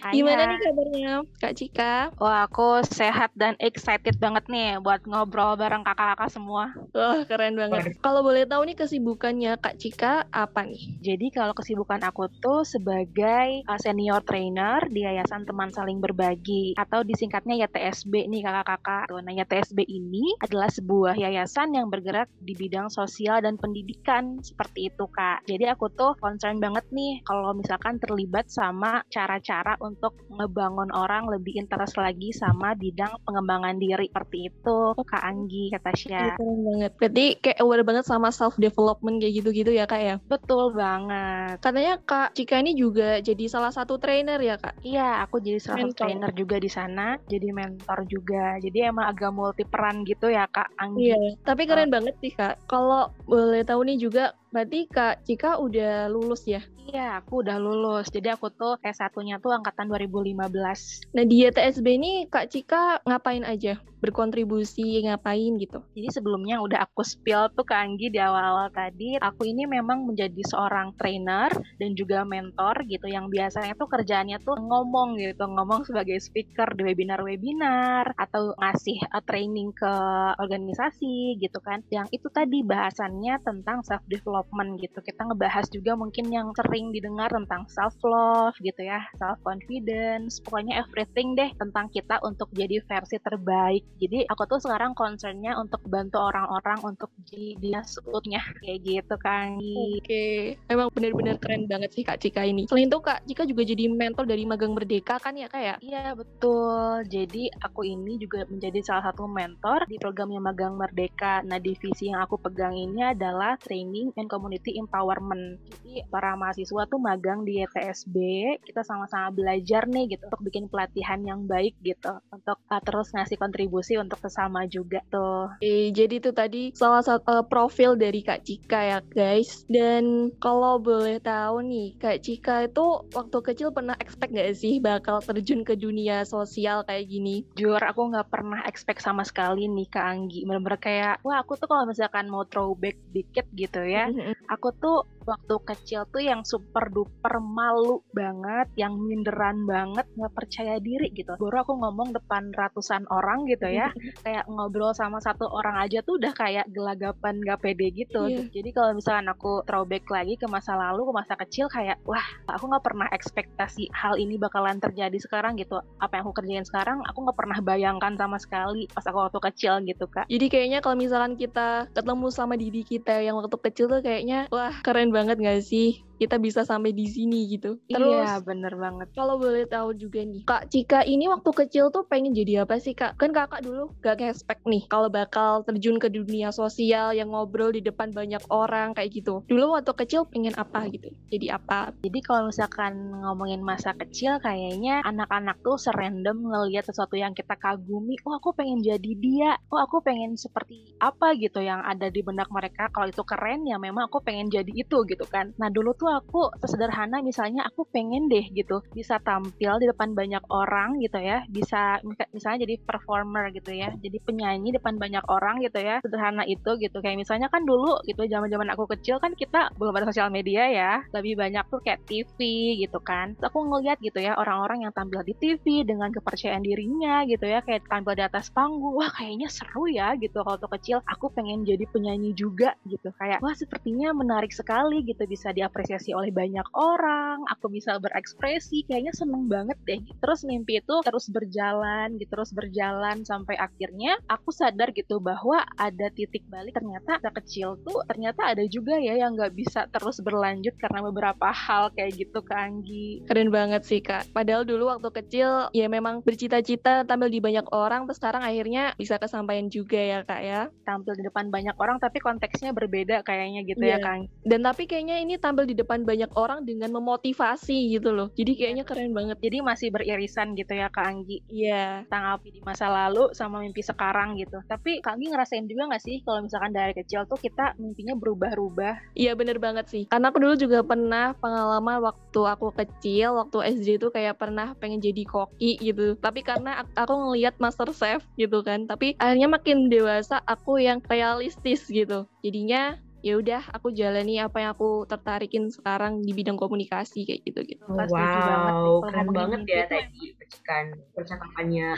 Hai, 0.00 0.16
Gimana 0.16 0.48
nih 0.48 0.56
kabarnya 0.56 1.12
Kak 1.36 1.52
Cika? 1.52 1.94
Wah, 2.16 2.48
aku 2.48 2.80
sehat 2.88 3.28
dan 3.36 3.52
excited 3.60 4.16
banget 4.16 4.48
nih 4.48 4.80
buat 4.80 5.04
ngobrol 5.04 5.60
bareng 5.60 5.84
kakak-kakak 5.84 6.32
semua. 6.32 6.72
Wah, 6.96 7.28
keren 7.28 7.60
banget. 7.60 7.92
Kalau 8.00 8.24
boleh 8.24 8.48
tahu 8.48 8.64
nih 8.64 8.72
kesibukannya 8.72 9.60
Kak 9.60 9.76
Cika 9.76 10.24
apa 10.32 10.64
nih? 10.64 10.96
Jadi 11.04 11.28
kalau 11.28 11.52
kesibukan 11.52 12.00
aku 12.00 12.24
tuh 12.40 12.64
sebagai 12.64 13.68
uh, 13.68 13.76
senior 13.76 14.24
trainer 14.24 14.80
di 14.88 15.04
Yayasan 15.04 15.44
Teman 15.44 15.68
Saling 15.76 16.00
Berbagi 16.00 16.72
atau 16.80 17.04
disingkatnya 17.04 17.68
YTSB 17.68 18.32
nih 18.32 18.40
kakak-kakak. 18.48 19.12
Nah, 19.12 19.34
YTSB 19.36 19.84
ini 19.84 20.40
adalah 20.40 20.72
sebuah 20.72 21.20
yayasan 21.20 21.76
yang 21.76 21.92
bergerak 21.92 22.32
di 22.40 22.56
bidang 22.56 22.88
sosial 22.88 23.44
dan 23.44 23.60
pendidikan 23.60 24.40
seperti 24.40 24.88
itu, 24.88 25.04
Kak. 25.10 25.33
Jadi 25.48 25.64
aku 25.72 25.88
tuh 25.94 26.12
concern 26.20 26.60
banget 26.60 26.84
nih 26.92 27.24
kalau 27.24 27.56
misalkan 27.56 27.96
terlibat 27.96 28.46
sama 28.52 29.00
cara-cara 29.08 29.80
untuk 29.80 30.14
ngebangun 30.28 30.92
orang 30.92 31.26
lebih 31.32 31.56
interest 31.56 31.96
lagi 31.96 32.30
sama 32.34 32.76
bidang 32.76 33.16
pengembangan 33.24 33.80
diri 33.80 34.10
seperti 34.10 34.52
itu 34.52 34.78
Kak 35.00 35.24
Anggi, 35.24 35.72
kata 35.72 35.94
Tasya. 35.94 36.18
Iya, 36.18 36.32
keren 36.34 36.60
banget. 36.66 36.92
Berarti 36.98 37.24
kayak 37.38 37.58
aware 37.62 37.84
banget 37.86 38.04
sama 38.04 38.28
self 38.34 38.58
development 38.58 39.22
kayak 39.22 39.34
gitu-gitu 39.38 39.70
ya 39.70 39.86
Kak 39.86 40.02
ya? 40.02 40.16
Betul 40.26 40.74
banget. 40.74 41.62
Katanya 41.62 41.94
Kak 42.02 42.34
Cika 42.34 42.58
ini 42.58 42.74
juga 42.74 43.22
jadi 43.22 43.44
salah 43.46 43.70
satu 43.70 43.96
trainer 44.02 44.42
ya 44.42 44.58
Kak? 44.58 44.82
Iya, 44.82 45.22
aku 45.22 45.38
jadi 45.38 45.62
salah 45.62 45.86
satu 45.86 45.94
trainer 45.94 46.30
juga 46.34 46.56
di 46.58 46.70
sana, 46.70 47.14
jadi 47.30 47.54
mentor 47.54 48.10
juga. 48.10 48.58
Jadi 48.58 48.78
emang 48.82 49.06
agak 49.06 49.30
multi 49.30 49.62
peran 49.62 50.02
gitu 50.02 50.26
ya 50.28 50.50
Kak 50.50 50.74
Anggi. 50.82 51.14
Iya, 51.14 51.38
tapi 51.46 51.62
keren 51.70 51.88
oh. 51.88 51.94
banget 51.94 52.14
sih 52.18 52.32
Kak. 52.34 52.66
Kalau 52.66 53.14
boleh 53.24 53.62
tahu 53.62 53.86
nih 53.86 53.96
juga 54.00 54.34
Berarti 54.54 54.86
Kak 54.86 55.26
Cika 55.26 55.58
udah 55.58 56.06
lulus 56.06 56.46
ya? 56.46 56.62
Iya, 56.86 57.18
aku 57.18 57.42
udah 57.42 57.58
lulus. 57.58 58.06
Jadi 58.06 58.30
aku 58.30 58.54
tuh 58.54 58.78
S1-nya 58.86 59.42
tuh 59.42 59.50
angkatan 59.50 59.90
2015. 59.90 61.10
Nah 61.10 61.24
di 61.26 61.42
YTSB 61.42 61.86
ini 61.98 62.30
Kak 62.30 62.54
Cika 62.54 63.02
ngapain 63.02 63.42
aja? 63.42 63.82
Berkontribusi 64.04 65.00
ngapain 65.08 65.56
gitu? 65.56 65.80
Jadi 65.96 66.12
sebelumnya 66.12 66.60
udah 66.60 66.84
aku 66.84 67.00
spill 67.00 67.48
tuh 67.56 67.64
ke 67.64 67.72
Anggi 67.72 68.12
di 68.12 68.20
awal-awal 68.20 68.68
tadi. 68.68 69.16
Aku 69.16 69.48
ini 69.48 69.64
memang 69.64 70.04
menjadi 70.04 70.44
seorang 70.44 70.92
trainer 71.00 71.48
dan 71.80 71.96
juga 71.96 72.20
mentor 72.28 72.84
gitu 72.84 73.08
yang 73.08 73.32
biasanya 73.32 73.72
tuh 73.80 73.88
kerjaannya 73.88 74.36
tuh 74.44 74.60
ngomong 74.60 75.16
gitu, 75.16 75.48
ngomong 75.48 75.88
sebagai 75.88 76.20
speaker 76.20 76.76
di 76.76 76.84
webinar-webinar 76.84 78.12
atau 78.20 78.52
ngasih 78.60 79.00
uh, 79.08 79.24
training 79.24 79.72
ke 79.72 79.92
organisasi 80.36 81.40
gitu 81.40 81.64
kan. 81.64 81.80
Yang 81.88 82.12
itu 82.20 82.28
tadi 82.28 82.60
bahasannya 82.60 83.40
tentang 83.40 83.80
self 83.88 84.04
development 84.04 84.84
gitu. 84.84 85.00
Kita 85.00 85.24
ngebahas 85.24 85.64
juga 85.72 85.96
mungkin 85.96 86.28
yang 86.28 86.52
sering 86.52 86.92
didengar 86.92 87.32
tentang 87.32 87.64
self 87.72 87.96
love 88.04 88.52
gitu 88.60 88.84
ya, 88.84 89.00
self 89.16 89.40
confidence, 89.40 90.44
pokoknya 90.44 90.84
everything 90.84 91.32
deh 91.32 91.48
tentang 91.56 91.88
kita 91.88 92.20
untuk 92.20 92.52
jadi 92.52 92.84
versi 92.84 93.16
terbaik 93.16 93.84
jadi 93.98 94.26
aku 94.28 94.42
tuh 94.50 94.60
sekarang 94.60 94.92
concernnya 94.96 95.54
untuk 95.58 95.80
bantu 95.86 96.18
orang-orang 96.18 96.78
untuk 96.82 97.10
jadi 97.28 97.56
dia 97.60 97.80
suutnya 97.84 98.42
kayak 98.62 98.78
gitu 98.82 99.14
kan. 99.20 99.58
Oke, 99.58 100.00
okay. 100.02 100.38
emang 100.70 100.88
bener-bener 100.90 101.36
keren 101.38 101.66
banget 101.70 101.90
sih 101.94 102.02
Kak 102.02 102.18
Cika 102.22 102.42
ini. 102.42 102.66
Selain 102.66 102.88
itu 102.90 102.98
Kak 103.00 103.26
Cika 103.26 103.44
juga 103.46 103.62
jadi 103.66 103.90
mentor 103.90 104.24
dari 104.26 104.44
Magang 104.48 104.74
Merdeka 104.74 105.20
kan 105.20 105.36
ya 105.38 105.46
Kak 105.46 105.62
ya? 105.62 105.74
Iya 105.80 106.04
betul. 106.16 107.06
Jadi 107.06 107.52
aku 107.60 107.86
ini 107.86 108.18
juga 108.18 108.48
menjadi 108.48 108.80
salah 108.82 109.12
satu 109.12 109.28
mentor 109.30 109.86
di 109.86 110.00
programnya 110.00 110.40
Magang 110.42 110.74
Merdeka. 110.74 111.44
Nah 111.46 111.60
divisi 111.60 112.10
yang 112.10 112.24
aku 112.24 112.40
pegang 112.40 112.74
ini 112.74 113.14
adalah 113.14 113.54
Training 113.60 114.16
and 114.16 114.28
Community 114.28 114.76
Empowerment. 114.80 115.60
Jadi 115.70 116.04
para 116.08 116.34
mahasiswa 116.34 116.82
tuh 116.88 117.00
magang 117.00 117.44
di 117.44 117.60
YTSB, 117.60 118.16
kita 118.64 118.82
sama-sama 118.82 119.30
belajar 119.30 119.86
nih 119.86 120.16
gitu 120.16 120.26
untuk 120.26 120.42
bikin 120.42 120.64
pelatihan 120.72 121.20
yang 121.22 121.44
baik 121.44 121.76
gitu, 121.84 122.18
untuk 122.32 122.58
uh, 122.72 122.82
terus 122.82 123.12
ngasih 123.12 123.36
kontribusi 123.36 123.83
kontribusi 123.84 124.00
untuk 124.00 124.18
sesama 124.24 124.64
juga 124.64 125.04
tuh. 125.12 125.52
Oke, 125.60 125.92
jadi 125.92 126.16
itu 126.16 126.32
tadi 126.32 126.72
salah 126.72 127.04
satu 127.04 127.28
uh, 127.28 127.44
profil 127.44 128.00
dari 128.00 128.24
Kak 128.24 128.40
Cika 128.48 128.80
ya 128.80 128.98
guys. 129.12 129.68
Dan 129.68 130.32
kalau 130.40 130.80
boleh 130.80 131.20
tahu 131.20 131.60
nih, 131.60 131.92
Kak 132.00 132.24
Cika 132.24 132.64
itu 132.64 133.04
waktu 133.12 133.38
kecil 133.44 133.68
pernah 133.76 133.92
expect 134.00 134.32
nggak 134.32 134.56
sih 134.56 134.80
bakal 134.80 135.20
terjun 135.20 135.60
ke 135.68 135.76
dunia 135.76 136.24
sosial 136.24 136.80
kayak 136.88 137.12
gini? 137.12 137.44
Jujur 137.60 137.80
aku 137.84 138.08
nggak 138.08 138.32
pernah 138.32 138.64
expect 138.64 139.04
sama 139.04 139.20
sekali 139.20 139.68
nih 139.68 139.88
Kak 139.92 140.06
Anggi. 140.08 140.48
Bener-bener 140.48 140.80
kayak, 140.80 141.14
wah 141.20 141.44
aku 141.44 141.60
tuh 141.60 141.68
kalau 141.68 141.84
misalkan 141.84 142.32
mau 142.32 142.48
throwback 142.48 142.96
dikit 143.12 143.44
gitu 143.52 143.84
ya, 143.84 144.08
aku 144.48 144.72
tuh 144.80 145.04
waktu 145.24 145.54
kecil 145.64 146.04
tuh 146.12 146.22
yang 146.22 146.44
super 146.44 146.88
duper 146.92 147.40
malu 147.40 148.04
banget, 148.12 148.68
yang 148.76 148.96
minderan 149.00 149.64
banget, 149.64 150.04
nggak 150.14 150.34
percaya 150.36 150.76
diri 150.78 151.10
gitu. 151.12 151.34
Baru 151.40 151.64
aku 151.64 151.72
ngomong 151.80 152.12
depan 152.12 152.52
ratusan 152.52 153.08
orang 153.08 153.48
gitu 153.48 153.68
ya, 153.68 153.90
kayak 154.24 154.44
ngobrol 154.46 154.92
sama 154.92 155.18
satu 155.18 155.48
orang 155.48 155.80
aja 155.80 156.04
tuh 156.04 156.20
udah 156.20 156.32
kayak 156.36 156.68
gelagapan 156.70 157.40
gak 157.42 157.60
pede 157.64 157.88
gitu. 157.94 158.28
Yeah. 158.28 158.46
Jadi 158.52 158.70
kalau 158.76 158.92
misalkan 158.92 159.26
aku 159.32 159.64
throwback 159.64 160.04
lagi 160.12 160.36
ke 160.36 160.46
masa 160.46 160.76
lalu, 160.76 161.08
ke 161.08 161.12
masa 161.12 161.34
kecil 161.40 161.66
kayak, 161.72 161.96
wah 162.04 162.24
aku 162.50 162.68
nggak 162.68 162.84
pernah 162.84 163.08
ekspektasi 163.10 163.88
hal 163.94 164.20
ini 164.20 164.36
bakalan 164.36 164.76
terjadi 164.78 165.16
sekarang 165.16 165.56
gitu. 165.56 165.80
Apa 165.98 166.20
yang 166.20 166.28
aku 166.28 166.34
kerjain 166.36 166.66
sekarang, 166.66 167.00
aku 167.06 167.24
nggak 167.24 167.38
pernah 167.38 167.58
bayangkan 167.64 168.12
sama 168.18 168.36
sekali 168.36 168.84
pas 168.92 169.06
aku 169.06 169.18
waktu 169.22 169.40
kecil 169.52 169.80
gitu 169.86 170.04
kak. 170.10 170.26
Jadi 170.28 170.46
kayaknya 170.50 170.78
kalau 170.84 170.96
misalkan 170.98 171.38
kita 171.38 171.88
ketemu 171.94 172.26
sama 172.28 172.54
diri 172.58 172.82
kita 172.84 173.22
yang 173.22 173.38
waktu 173.38 173.56
kecil 173.56 173.86
tuh 173.88 174.02
kayaknya, 174.04 174.50
wah 174.52 174.74
keren 174.82 175.13
banget 175.16 175.36
gak 175.46 175.58
sih? 175.70 175.86
Kita 176.18 176.38
bisa 176.38 176.62
sampai 176.62 176.94
di 176.94 177.06
sini 177.10 177.50
gitu. 177.50 177.78
Iya, 177.90 177.96
Terus, 177.98 178.26
iya, 178.26 178.34
bener 178.42 178.74
banget. 178.78 179.08
Kalau 179.14 179.36
boleh 179.36 179.66
tahu 179.66 179.94
juga 179.98 180.22
nih, 180.22 180.42
Kak 180.46 180.70
Cika 180.70 181.00
ini 181.06 181.26
waktu 181.26 181.50
kecil 181.50 181.90
tuh 181.90 182.06
pengen 182.06 182.34
jadi 182.34 182.66
apa 182.66 182.78
sih 182.78 182.94
Kak? 182.94 183.18
Kan 183.18 183.34
kakak 183.34 183.66
dulu 183.66 183.90
gak 184.02 184.22
ngespek 184.22 184.60
nih 184.66 184.82
kalau 184.86 185.08
bakal 185.10 185.66
terjun 185.66 185.98
ke 185.98 186.08
dunia 186.10 186.54
sosial 186.54 187.14
yang 187.16 187.34
ngobrol 187.34 187.74
di 187.74 187.82
depan 187.82 188.14
banyak 188.14 188.42
orang 188.50 188.94
kayak 188.94 189.10
gitu. 189.10 189.42
Dulu 189.50 189.74
waktu 189.74 189.92
kecil 189.94 190.26
pengen 190.30 190.54
apa 190.54 190.86
gitu? 190.90 191.10
Jadi 191.30 191.50
apa? 191.50 191.90
Jadi 192.04 192.18
kalau 192.22 192.50
misalkan 192.50 192.94
ngomongin 193.24 193.62
masa 193.64 193.96
kecil 193.96 194.38
kayaknya 194.38 195.02
anak-anak 195.02 195.58
tuh 195.66 195.78
serandom 195.80 196.46
ngelihat 196.46 196.86
sesuatu 196.86 197.18
yang 197.18 197.34
kita 197.34 197.58
kagumi, 197.58 198.14
oh 198.28 198.38
aku 198.38 198.54
pengen 198.54 198.80
jadi 198.84 199.12
dia, 199.18 199.58
oh 199.72 199.80
aku 199.80 200.00
pengen 200.04 200.38
seperti 200.38 200.94
apa 201.02 201.34
gitu 201.38 201.58
yang 201.58 201.82
ada 201.82 202.08
di 202.08 202.20
benak 202.22 202.48
mereka. 202.52 202.88
Kalau 202.92 203.10
itu 203.10 203.22
keren 203.26 203.66
ya 203.66 203.80
memang 203.80 204.06
aku 204.06 204.22
pengen 204.22 204.52
jadi 204.52 204.70
itu 204.70 205.02
gitu 205.08 205.24
kan. 205.26 205.50
Nah 205.58 205.72
dulu 205.72 205.96
tuh 205.96 206.03
tuh 206.04 206.12
aku 206.20 206.40
sesederhana 206.60 207.24
misalnya 207.24 207.64
aku 207.64 207.88
pengen 207.88 208.28
deh 208.28 208.44
gitu 208.52 208.84
bisa 208.92 209.16
tampil 209.24 209.80
di 209.80 209.88
depan 209.88 210.12
banyak 210.12 210.44
orang 210.52 211.00
gitu 211.00 211.16
ya 211.16 211.40
bisa 211.48 211.98
misalnya 212.30 212.68
jadi 212.68 212.74
performer 212.84 213.48
gitu 213.56 213.72
ya 213.72 213.88
jadi 213.98 214.18
penyanyi 214.24 214.76
depan 214.76 215.00
banyak 215.00 215.24
orang 215.32 215.64
gitu 215.64 215.80
ya 215.80 216.04
sederhana 216.04 216.44
itu 216.44 216.70
gitu. 216.76 216.96
Kayak 217.00 217.24
misalnya 217.24 217.48
kan 217.48 217.64
dulu 217.64 218.00
gitu 218.04 218.28
zaman 218.28 218.48
zaman 218.52 218.68
aku 218.72 218.84
kecil 218.96 219.16
kan 219.22 219.32
kita 219.32 219.72
belum 219.80 219.94
ada 219.96 220.06
sosial 220.10 220.28
media 220.28 220.68
ya 220.68 220.92
lebih 221.14 221.40
banyak 221.40 221.64
tuh 221.72 221.80
kayak 221.80 222.04
TV 222.04 222.38
gitu 222.84 222.98
kan. 223.00 223.32
Terus 223.38 223.48
aku 223.48 223.64
ngeliat 223.64 223.96
gitu 224.04 224.20
ya 224.20 224.36
orang-orang 224.36 224.84
yang 224.84 224.92
tampil 224.92 225.24
di 225.24 225.34
TV 225.40 225.86
dengan 225.88 226.12
kepercayaan 226.12 226.60
dirinya 226.60 227.24
gitu 227.24 227.48
ya 227.48 227.64
kayak 227.64 227.86
tampil 227.88 228.12
di 228.12 228.24
atas 228.24 228.52
panggung 228.52 228.92
wah 228.98 229.08
kayaknya 229.08 229.48
seru 229.48 229.88
ya 229.88 230.12
gitu. 230.20 230.44
Kalau 230.44 230.60
tuh 230.60 230.70
kecil 230.76 230.98
aku 231.08 231.32
pengen 231.32 231.64
jadi 231.64 231.84
penyanyi 231.88 232.36
juga 232.36 232.76
gitu 232.84 233.08
kayak 233.16 233.40
wah 233.40 233.54
sepertinya 233.56 234.12
menarik 234.12 234.52
sekali 234.52 235.00
gitu 235.06 235.24
bisa 235.24 235.54
diapresiasi 235.54 235.93
diapresiasi 235.94 236.10
oleh 236.10 236.34
banyak 236.34 236.66
orang, 236.74 237.46
aku 237.46 237.70
bisa 237.70 237.94
berekspresi, 238.02 238.82
kayaknya 238.90 239.14
seneng 239.14 239.46
banget 239.46 239.78
deh. 239.86 240.02
Terus 240.18 240.42
mimpi 240.42 240.82
itu 240.82 240.94
terus 241.06 241.30
berjalan, 241.30 242.18
gitu 242.18 242.34
terus 242.34 242.50
berjalan 242.50 243.22
sampai 243.22 243.54
akhirnya 243.54 244.18
aku 244.26 244.50
sadar 244.50 244.90
gitu 244.90 245.22
bahwa 245.22 245.62
ada 245.78 246.10
titik 246.10 246.42
balik 246.50 246.74
ternyata 246.74 247.22
kecil 247.34 247.78
tuh 247.82 248.02
ternyata 248.10 248.46
ada 248.46 248.62
juga 248.66 248.98
ya 248.98 249.14
yang 249.14 249.34
nggak 249.38 249.54
bisa 249.54 249.86
terus 249.90 250.18
berlanjut 250.22 250.74
karena 250.78 251.02
beberapa 251.02 251.50
hal 251.54 251.94
kayak 251.94 252.18
gitu 252.18 252.42
ke 252.42 252.54
Anggi. 252.54 253.08
Keren 253.30 253.54
banget 253.54 253.86
sih 253.86 254.02
kak. 254.02 254.34
Padahal 254.34 254.66
dulu 254.66 254.90
waktu 254.90 255.14
kecil 255.14 255.70
ya 255.70 255.86
memang 255.86 256.26
bercita-cita 256.26 257.06
tampil 257.06 257.30
di 257.30 257.38
banyak 257.38 257.70
orang, 257.70 258.10
terus 258.10 258.18
sekarang 258.18 258.42
akhirnya 258.42 258.98
bisa 258.98 259.18
kesampaian 259.22 259.70
juga 259.70 259.98
ya 259.98 260.18
kak 260.26 260.42
ya. 260.42 260.60
Tampil 260.82 261.14
di 261.14 261.22
depan 261.26 261.54
banyak 261.54 261.78
orang 261.78 262.02
tapi 262.02 262.18
konteksnya 262.18 262.74
berbeda 262.74 263.22
kayaknya 263.22 263.62
gitu 263.62 263.82
yeah. 263.86 263.98
ya 263.98 264.02
iya. 264.02 264.06
kang. 264.06 264.20
Dan 264.42 264.60
tapi 264.66 264.90
kayaknya 264.90 265.22
ini 265.22 265.34
tampil 265.36 265.68
di 265.68 265.76
depan 265.76 265.83
banyak 265.84 266.30
orang 266.34 266.64
dengan 266.64 266.90
memotivasi 266.90 267.94
gitu 267.94 268.10
loh. 268.10 268.28
Jadi 268.34 268.56
kayaknya 268.56 268.84
keren 268.88 269.12
banget. 269.12 269.38
Jadi 269.40 269.60
masih 269.60 269.88
beririsan 269.92 270.56
gitu 270.56 270.72
ya 270.74 270.88
Kak 270.90 271.04
Anggi. 271.04 271.44
Iya. 271.46 271.72
Yeah. 271.72 271.92
Tanggapi 272.10 272.48
di 272.54 272.60
masa 272.64 272.88
lalu 272.90 273.30
sama 273.36 273.60
mimpi 273.60 273.84
sekarang 273.84 274.40
gitu. 274.40 274.60
Tapi 274.66 275.04
Kak 275.04 275.20
Anggi 275.20 275.28
ngerasain 275.30 275.66
juga 275.68 275.94
gak 275.94 276.02
sih 276.02 276.20
kalau 276.24 276.42
misalkan 276.44 276.72
dari 276.72 276.92
kecil 276.96 277.28
tuh 277.28 277.38
kita 277.38 277.76
mimpinya 277.78 278.16
berubah-ubah? 278.16 279.14
Iya 279.14 279.36
bener 279.36 279.60
banget 279.62 279.86
sih. 279.90 280.02
Karena 280.08 280.32
aku 280.32 280.38
dulu 280.40 280.54
juga 280.56 280.80
pernah 280.82 281.36
pengalaman 281.38 282.00
waktu 282.02 282.40
aku 282.40 282.72
kecil, 282.74 283.38
waktu 283.38 283.76
SD 283.78 284.00
tuh 284.00 284.10
kayak 284.10 284.40
pernah 284.40 284.74
pengen 284.78 284.98
jadi 284.98 285.22
koki 285.28 285.78
gitu. 285.78 286.16
Tapi 286.18 286.40
karena 286.42 286.82
aku 286.96 287.12
ngelihat 287.12 287.60
Master 287.60 287.90
Chef 287.92 288.24
gitu 288.40 288.64
kan. 288.64 288.88
Tapi 288.88 289.16
akhirnya 289.20 289.48
makin 289.50 289.92
dewasa 289.92 290.40
aku 290.48 290.80
yang 290.80 291.04
realistis 291.06 291.86
gitu. 291.88 292.26
Jadinya 292.42 292.98
ya 293.24 293.40
udah 293.40 293.62
aku 293.72 293.88
jalani 293.96 294.36
apa 294.36 294.60
yang 294.60 294.76
aku 294.76 295.08
tertarikin 295.08 295.72
sekarang 295.72 296.20
di 296.20 296.36
bidang 296.36 296.60
komunikasi 296.60 297.24
kayak 297.24 297.40
gitu 297.48 297.60
gitu. 297.64 297.80
Oh, 297.88 297.96
wow, 297.96 299.00
keren 299.00 299.32
banget 299.32 299.60
ya 299.64 299.88
gitu. 299.88 299.96
tadi 299.96 300.22
percikan 300.36 300.84
percakapannya 301.16 301.96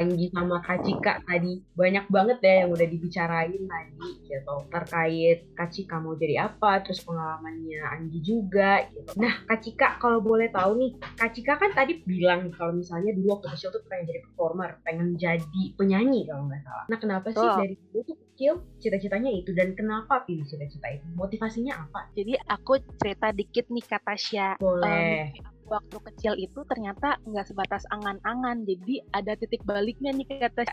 Anggi 0.00 0.32
sama 0.32 0.64
Kak 0.64 0.80
Cika 0.80 1.20
tadi 1.28 1.60
banyak 1.76 2.08
banget 2.08 2.38
ya 2.40 2.64
yang 2.64 2.70
udah 2.72 2.88
dibicarain 2.88 3.62
tadi 3.68 4.08
gitu 4.24 4.54
terkait 4.72 5.38
Kak 5.52 5.68
Cika 5.68 6.00
mau 6.00 6.16
jadi 6.16 6.48
apa, 6.48 6.80
terus 6.80 7.04
pengalamannya 7.04 7.84
Anggi 7.92 8.18
juga 8.24 8.88
gitu. 8.88 9.12
Nah 9.20 9.44
Kak 9.44 9.60
Cika 9.60 10.00
kalau 10.00 10.24
boleh 10.24 10.48
tahu 10.48 10.80
nih, 10.80 10.96
Kak 11.20 11.36
Cika 11.36 11.60
kan 11.60 11.76
tadi 11.76 12.00
bilang 12.00 12.48
kalau 12.56 12.72
misalnya 12.72 13.12
dulu 13.12 13.36
waktu 13.36 13.52
kecil 13.52 13.76
tuh 13.76 13.84
pengen 13.92 14.08
jadi 14.08 14.24
performer, 14.24 14.80
pengen 14.80 15.20
jadi 15.20 15.62
penyanyi 15.76 16.24
kalau 16.24 16.48
nggak 16.48 16.64
salah. 16.64 16.84
Nah 16.88 16.96
kenapa 16.96 17.28
sih 17.28 17.44
oh. 17.44 17.60
dari 17.60 17.76
dulu 17.76 18.00
tuh 18.08 18.16
kecil 18.42 18.58
cita-citanya 18.82 19.30
itu 19.30 19.54
dan 19.54 19.70
kenapa 19.78 20.26
pilih 20.26 20.42
cita-cita 20.42 20.90
itu? 20.90 21.06
Motivasinya 21.14 21.86
apa? 21.86 22.10
Jadi 22.18 22.34
aku 22.42 22.82
cerita 22.98 23.30
dikit 23.30 23.70
nih 23.70 23.86
kata 23.86 24.02
Tasya. 24.02 24.48
Boleh. 24.58 25.30
Um, 25.38 25.61
waktu 25.72 25.96
kecil 26.12 26.36
itu 26.36 26.60
ternyata 26.68 27.16
nggak 27.24 27.48
sebatas 27.48 27.88
angan-angan 27.88 28.68
jadi 28.68 29.00
ada 29.16 29.32
titik 29.40 29.64
baliknya 29.64 30.12
nih 30.12 30.28
kata 30.28 30.68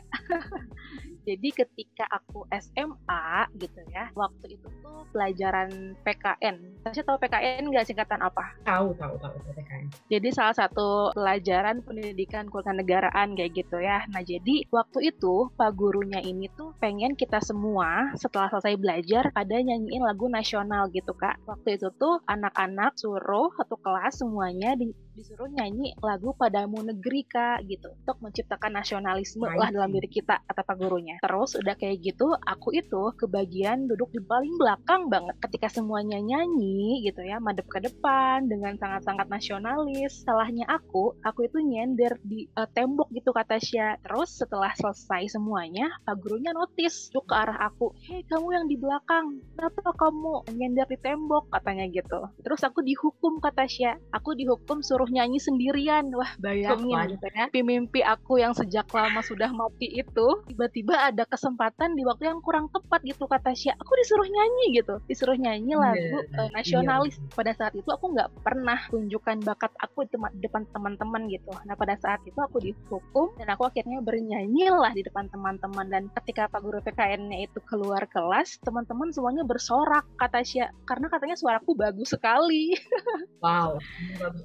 jadi 1.28 1.50
ketika 1.56 2.04
aku 2.12 2.44
SMA 2.60 3.48
gitu 3.56 3.82
ya 3.96 4.12
waktu 4.12 4.60
itu 4.60 4.68
tuh 4.84 5.08
pelajaran 5.16 5.96
PKN 6.04 6.84
saya 6.92 7.04
tahu 7.08 7.18
PKN 7.24 7.72
nggak 7.72 7.88
singkatan 7.88 8.20
apa? 8.20 8.60
Tahu 8.68 8.92
tahu 9.00 9.16
tahu 9.24 9.36
PKN 9.56 9.88
jadi 10.10 10.30
salah 10.34 10.56
satu 10.58 11.14
pelajaran 11.14 11.86
pendidikan 11.86 12.50
kewarganegaraan 12.50 13.38
kayak 13.38 13.54
gitu 13.54 13.78
ya. 13.78 14.02
Nah 14.10 14.26
jadi 14.26 14.66
waktu 14.74 15.14
itu 15.14 15.54
pak 15.54 15.78
gurunya 15.78 16.18
ini 16.22 16.50
tuh 16.58 16.74
pengen 16.82 17.14
kita 17.14 17.38
semua 17.42 18.14
setelah 18.18 18.50
selesai 18.50 18.76
belajar 18.82 19.30
pada 19.34 19.62
nyanyiin 19.62 20.02
lagu 20.02 20.26
nasional 20.26 20.90
gitu 20.90 21.14
kak. 21.14 21.38
Waktu 21.46 21.78
itu 21.78 21.94
tuh 21.98 22.22
anak-anak 22.26 22.98
suruh 22.98 23.54
satu 23.58 23.78
kelas 23.78 24.22
semuanya 24.22 24.74
di 24.74 24.89
right 24.90 25.09
disuruh 25.20 25.52
nyanyi 25.52 25.92
lagu 26.00 26.32
padamu 26.40 26.80
negeri 26.80 27.28
kak 27.28 27.68
gitu. 27.68 27.92
Untuk 27.92 28.24
menciptakan 28.24 28.80
nasionalisme 28.80 29.44
lah 29.44 29.68
dalam 29.68 29.92
diri 29.92 30.08
kita 30.08 30.40
kata 30.48 30.64
pak 30.64 30.76
gurunya. 30.80 31.20
Terus 31.20 31.60
udah 31.60 31.76
kayak 31.76 32.00
gitu 32.00 32.32
aku 32.40 32.72
itu 32.72 33.12
kebagian 33.20 33.92
duduk 33.92 34.16
di 34.16 34.24
paling 34.24 34.56
belakang 34.56 35.12
banget. 35.12 35.36
Ketika 35.44 35.68
semuanya 35.68 36.24
nyanyi 36.24 37.04
gitu 37.04 37.20
ya 37.28 37.44
madep 37.44 37.68
ke 37.68 37.84
depan 37.84 38.48
dengan 38.48 38.80
sangat-sangat 38.80 39.28
nasionalis 39.28 40.24
salahnya 40.24 40.70
aku 40.70 41.18
aku 41.26 41.50
itu 41.50 41.60
nyender 41.60 42.16
di 42.22 42.48
uh, 42.54 42.70
tembok 42.70 43.10
gitu 43.12 43.34
kata 43.34 43.58
Sya 43.58 43.98
terus 44.06 44.38
setelah 44.38 44.72
selesai 44.78 45.34
semuanya 45.34 45.90
pak 46.06 46.16
gurunya 46.22 46.54
notice 46.54 47.10
tuh 47.10 47.26
ke 47.26 47.34
arah 47.34 47.58
aku 47.68 47.92
hei 48.06 48.22
kamu 48.30 48.48
yang 48.54 48.66
di 48.70 48.78
belakang 48.78 49.42
kenapa 49.58 49.92
kamu 49.98 50.46
nyender 50.54 50.88
di 50.88 50.98
tembok 51.02 51.50
katanya 51.50 51.90
gitu. 51.90 52.30
Terus 52.46 52.62
aku 52.62 52.86
dihukum 52.86 53.42
kata 53.42 53.66
Sya 53.66 53.98
aku 54.14 54.38
dihukum 54.38 54.86
suruh 54.86 55.09
nyanyi 55.10 55.42
sendirian. 55.42 56.10
Wah, 56.14 56.32
bayangin 56.38 57.18
gitu 57.18 57.28
ya. 57.34 57.46
Mimpi 57.70 58.02
aku 58.02 58.42
yang 58.42 58.58
sejak 58.58 58.90
lama 58.90 59.22
sudah 59.22 59.52
mati 59.54 59.86
itu, 59.94 60.28
tiba-tiba 60.50 61.12
ada 61.12 61.28
kesempatan 61.28 61.94
di 61.94 62.02
waktu 62.02 62.32
yang 62.32 62.42
kurang 62.42 62.72
tepat 62.74 63.06
gitu 63.06 63.30
kata 63.30 63.54
Syah. 63.54 63.78
Aku 63.78 63.92
disuruh 64.00 64.26
nyanyi 64.26 64.82
gitu. 64.82 64.98
Disuruh 65.06 65.38
nyanyi 65.38 65.78
iya, 65.78 65.82
lagu 65.82 66.18
yeah, 66.26 66.42
uh, 66.42 66.50
nasionalis. 66.56 67.16
Yeah. 67.20 67.36
Pada 67.38 67.52
saat 67.54 67.74
itu 67.78 67.90
aku 67.92 68.16
nggak 68.16 68.30
pernah 68.42 68.80
tunjukkan 68.90 69.46
bakat 69.46 69.74
aku 69.84 70.08
di 70.10 70.18
depan 70.42 70.66
teman-teman 70.74 71.30
gitu. 71.30 71.52
Nah, 71.68 71.76
pada 71.78 71.94
saat 72.02 72.24
itu 72.26 72.40
aku 72.42 72.58
dihukum 72.64 73.38
dan 73.38 73.54
aku 73.54 73.70
akhirnya 73.70 74.02
bernyanyi 74.02 74.72
lah 74.74 74.94
di 74.96 75.06
depan 75.06 75.30
teman-teman 75.30 75.86
dan 75.92 76.10
ketika 76.22 76.50
Pak 76.50 76.62
Guru 76.66 76.82
PKN-nya 76.82 77.46
itu 77.46 77.60
keluar 77.70 78.06
kelas, 78.10 78.58
teman-teman 78.66 79.14
semuanya 79.14 79.46
bersorak 79.46 80.08
kata 80.18 80.42
Syah 80.42 80.70
karena 80.90 81.08
katanya 81.12 81.36
suaraku 81.38 81.78
bagus 81.78 82.14
sekali. 82.14 82.74
Wow. 83.40 83.80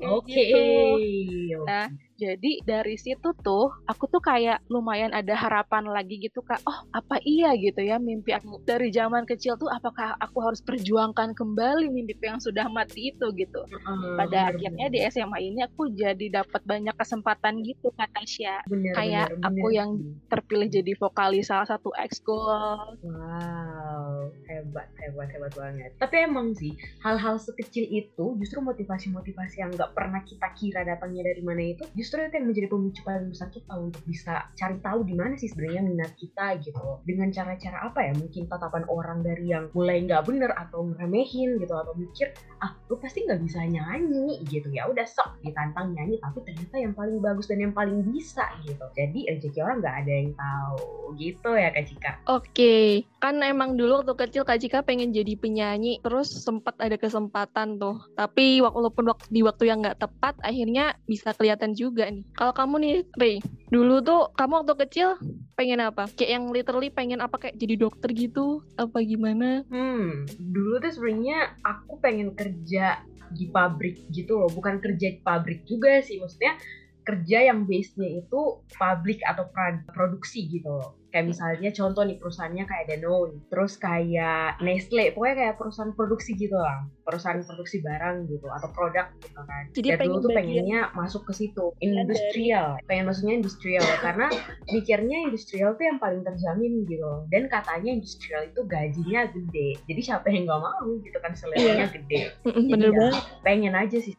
Oke. 0.07 0.31
Okay. 0.31 0.54
Gitu. 0.55 1.65
Nah, 1.67 1.89
jadi 2.15 2.63
dari 2.63 2.95
situ 2.95 3.35
tuh 3.43 3.75
aku 3.91 4.07
tuh 4.07 4.23
kayak 4.23 4.63
lumayan 4.71 5.11
ada 5.11 5.35
harapan 5.35 5.87
lagi 5.91 6.23
gitu 6.23 6.41
kak. 6.47 6.63
Oh 6.63 6.87
apa 6.95 7.19
iya 7.27 7.55
gitu 7.59 7.83
ya 7.83 7.99
mimpi 7.99 8.31
aku 8.31 8.63
dari 8.63 8.95
zaman 8.95 9.27
kecil 9.27 9.59
tuh 9.59 9.67
apakah 9.67 10.15
aku 10.23 10.39
harus 10.43 10.63
perjuangkan 10.63 11.35
kembali 11.35 11.91
mimpi 11.91 12.15
yang 12.23 12.39
sudah 12.39 12.71
mati 12.71 13.11
itu 13.11 13.27
gitu. 13.35 13.67
Pada 14.15 14.51
bener, 14.51 14.55
akhirnya 14.55 14.87
bener. 14.91 15.05
di 15.05 15.11
SMA 15.11 15.39
ini 15.43 15.61
aku 15.67 15.91
jadi 15.91 16.27
dapat 16.43 16.63
banyak 16.63 16.95
kesempatan 16.95 17.67
gitu 17.67 17.91
kak 17.99 18.11
Tasya. 18.15 18.63
Bener, 18.71 18.95
kayak 18.95 19.29
bener, 19.35 19.47
aku 19.51 19.67
bener. 19.67 19.79
yang 19.79 19.91
terpilih 20.31 20.69
jadi 20.71 20.93
vokalis 20.95 21.51
salah 21.51 21.67
satu 21.67 21.91
ekskul. 21.99 22.99
Wow 23.03 24.31
hebat 24.49 24.89
hebat 25.01 25.29
hebat 25.33 25.53
banget. 25.57 25.91
Tapi 25.99 26.15
emang 26.25 26.53
sih 26.55 26.77
hal-hal 27.03 27.37
sekecil 27.41 27.85
itu 27.89 28.27
justru 28.41 28.59
motivasi-motivasi 28.63 29.57
yang 29.61 29.71
nggak 29.75 29.93
pernah 29.93 30.23
kita 30.23 30.49
kira 30.57 30.87
datangnya 30.87 31.27
dari 31.33 31.43
mana 31.43 31.63
itu 31.65 31.85
justru 32.05 32.21
itu 32.21 32.37
yang 32.37 32.53
menjadi 32.53 32.69
pemicu 32.69 33.01
paling 33.01 33.33
besar 33.33 33.49
kita 33.49 33.73
untuk 33.81 34.05
bisa 34.05 34.53
cari 34.53 34.77
tahu 34.85 35.09
di 35.09 35.17
mana 35.17 35.41
sih 35.41 35.49
sebenarnya 35.49 35.89
minat 35.89 36.13
kita 36.21 36.61
gitu. 36.61 37.01
Dengan 37.09 37.33
cara-cara 37.33 37.89
apa 37.89 38.05
ya? 38.05 38.13
Mungkin 38.13 38.45
tatapan 38.45 38.85
orang 38.93 39.25
dari 39.25 39.49
yang 39.49 39.73
mulai 39.73 40.05
nggak 40.05 40.29
bener 40.29 40.53
atau 40.53 40.85
ngeremehin 40.85 41.57
gitu 41.57 41.73
atau 41.73 41.97
mikir 41.97 42.37
ah 42.61 42.77
lu 42.93 43.01
pasti 43.01 43.25
nggak 43.25 43.41
bisa 43.41 43.65
nyanyi 43.65 44.45
gitu. 44.53 44.69
Ya 44.69 44.85
udah 44.85 45.09
sok 45.09 45.41
ditantang 45.41 45.97
nyanyi 45.97 46.21
tapi 46.21 46.45
ternyata 46.45 46.77
yang 46.77 46.93
paling 46.93 47.25
bagus 47.25 47.49
dan 47.49 47.65
yang 47.65 47.73
paling 47.73 48.05
bisa 48.05 48.45
gitu. 48.69 48.85
Jadi 48.93 49.25
rezeki 49.33 49.65
orang 49.65 49.81
nggak 49.81 49.97
ada 50.05 50.13
yang 50.13 50.31
tahu 50.37 51.17
gitu 51.17 51.51
ya 51.57 51.73
kak 51.73 51.89
Cika. 51.89 52.13
Oke. 52.29 53.09
Kan 53.17 53.41
emang 53.41 53.81
dulu 53.81 54.05
waktu 54.05 54.13
kecil 54.29 54.45
kak 54.45 54.61
Cika 54.61 54.85
pengen 54.85 55.17
jadi 55.17 55.41
penyanyi 55.41 56.05
terus 56.05 56.29
sempat 56.29 56.77
ada 56.77 57.01
kesempatan 57.01 57.81
tuh. 57.81 57.97
Tapi 58.13 58.61
walaupun 58.61 59.09
di 59.33 59.41
waktu 59.41 59.73
yang 59.73 59.81
nggak 59.81 60.05
tepat 60.05 60.37
akhirnya 60.45 61.01
bisa 61.09 61.33
kelihatan 61.33 61.73
juga 61.73 61.94
juga 61.95 62.11
nih. 62.11 62.27
Kalau 62.35 62.51
kamu 62.51 62.75
nih, 62.83 62.95
Ray, 63.15 63.37
dulu 63.71 64.03
tuh 64.03 64.35
kamu 64.35 64.67
waktu 64.67 64.75
kecil 64.83 65.09
pengen 65.55 65.79
apa? 65.79 66.11
Kayak 66.19 66.31
yang 66.35 66.45
literally 66.51 66.91
pengen 66.91 67.23
apa 67.23 67.39
kayak 67.39 67.55
jadi 67.55 67.79
dokter 67.79 68.11
gitu? 68.11 68.67
Apa 68.75 68.99
gimana? 69.07 69.63
Hmm, 69.71 70.27
dulu 70.43 70.83
tuh 70.83 70.91
sebenarnya 70.91 71.55
aku 71.63 72.03
pengen 72.03 72.35
kerja 72.35 72.99
di 73.31 73.47
pabrik 73.55 74.11
gitu 74.11 74.43
loh, 74.43 74.51
bukan 74.51 74.83
kerja 74.83 75.15
di 75.15 75.23
pabrik 75.23 75.63
juga 75.63 76.03
sih, 76.03 76.19
maksudnya 76.19 76.59
kerja 77.07 77.47
yang 77.47 77.63
base-nya 77.69 78.27
itu 78.27 78.65
pabrik 78.75 79.23
atau 79.23 79.47
produksi 79.95 80.51
gitu 80.51 80.67
loh 80.73 81.04
kayak 81.15 81.31
misalnya 81.31 81.71
contoh 81.71 82.03
nih 82.03 82.19
perusahaannya 82.19 82.65
kayak 82.67 82.85
Danone 82.91 83.39
terus 83.47 83.79
kayak 83.79 84.59
Nestle 84.59 85.15
pokoknya 85.15 85.37
kayak 85.39 85.55
perusahaan 85.63 85.95
produksi 85.95 86.35
gitu 86.35 86.59
lah. 86.59 86.83
Perusahaan 87.07 87.39
produksi 87.47 87.79
barang 87.79 88.27
gitu 88.27 88.51
atau 88.51 88.69
produk 88.75 89.07
gitu 89.23 89.39
kan. 89.39 89.65
Jadi 89.71 89.89
Dan 89.95 90.11
dulu 90.11 90.19
tuh 90.27 90.31
pengennya 90.35 90.91
masuk 90.99 91.23
ke 91.31 91.33
situ 91.39 91.71
industrial. 91.79 92.83
Pengen 92.91 93.07
masuknya 93.07 93.39
industrial 93.39 93.87
karena 94.03 94.27
mikirnya 94.75 95.31
industrial 95.31 95.79
tuh 95.79 95.87
yang 95.87 96.03
paling 96.03 96.27
terjamin 96.27 96.83
gitu. 96.91 97.31
Dan 97.31 97.47
katanya 97.47 97.95
industrial 97.95 98.51
itu 98.51 98.67
gajinya 98.67 99.31
gede 99.31 99.79
jadi 99.85 100.01
siapa 100.01 100.27
yang 100.33 100.49
nggak 100.49 100.61
mau 100.65 100.89
gitu 100.99 101.19
kan 101.21 101.33
seleranya 101.37 101.87
iya. 101.87 101.95
gede. 101.95 102.21
Bener 102.45 102.91
banget. 102.91 103.23
pengen 103.45 103.75
aja 103.77 103.99
sih 104.01 104.17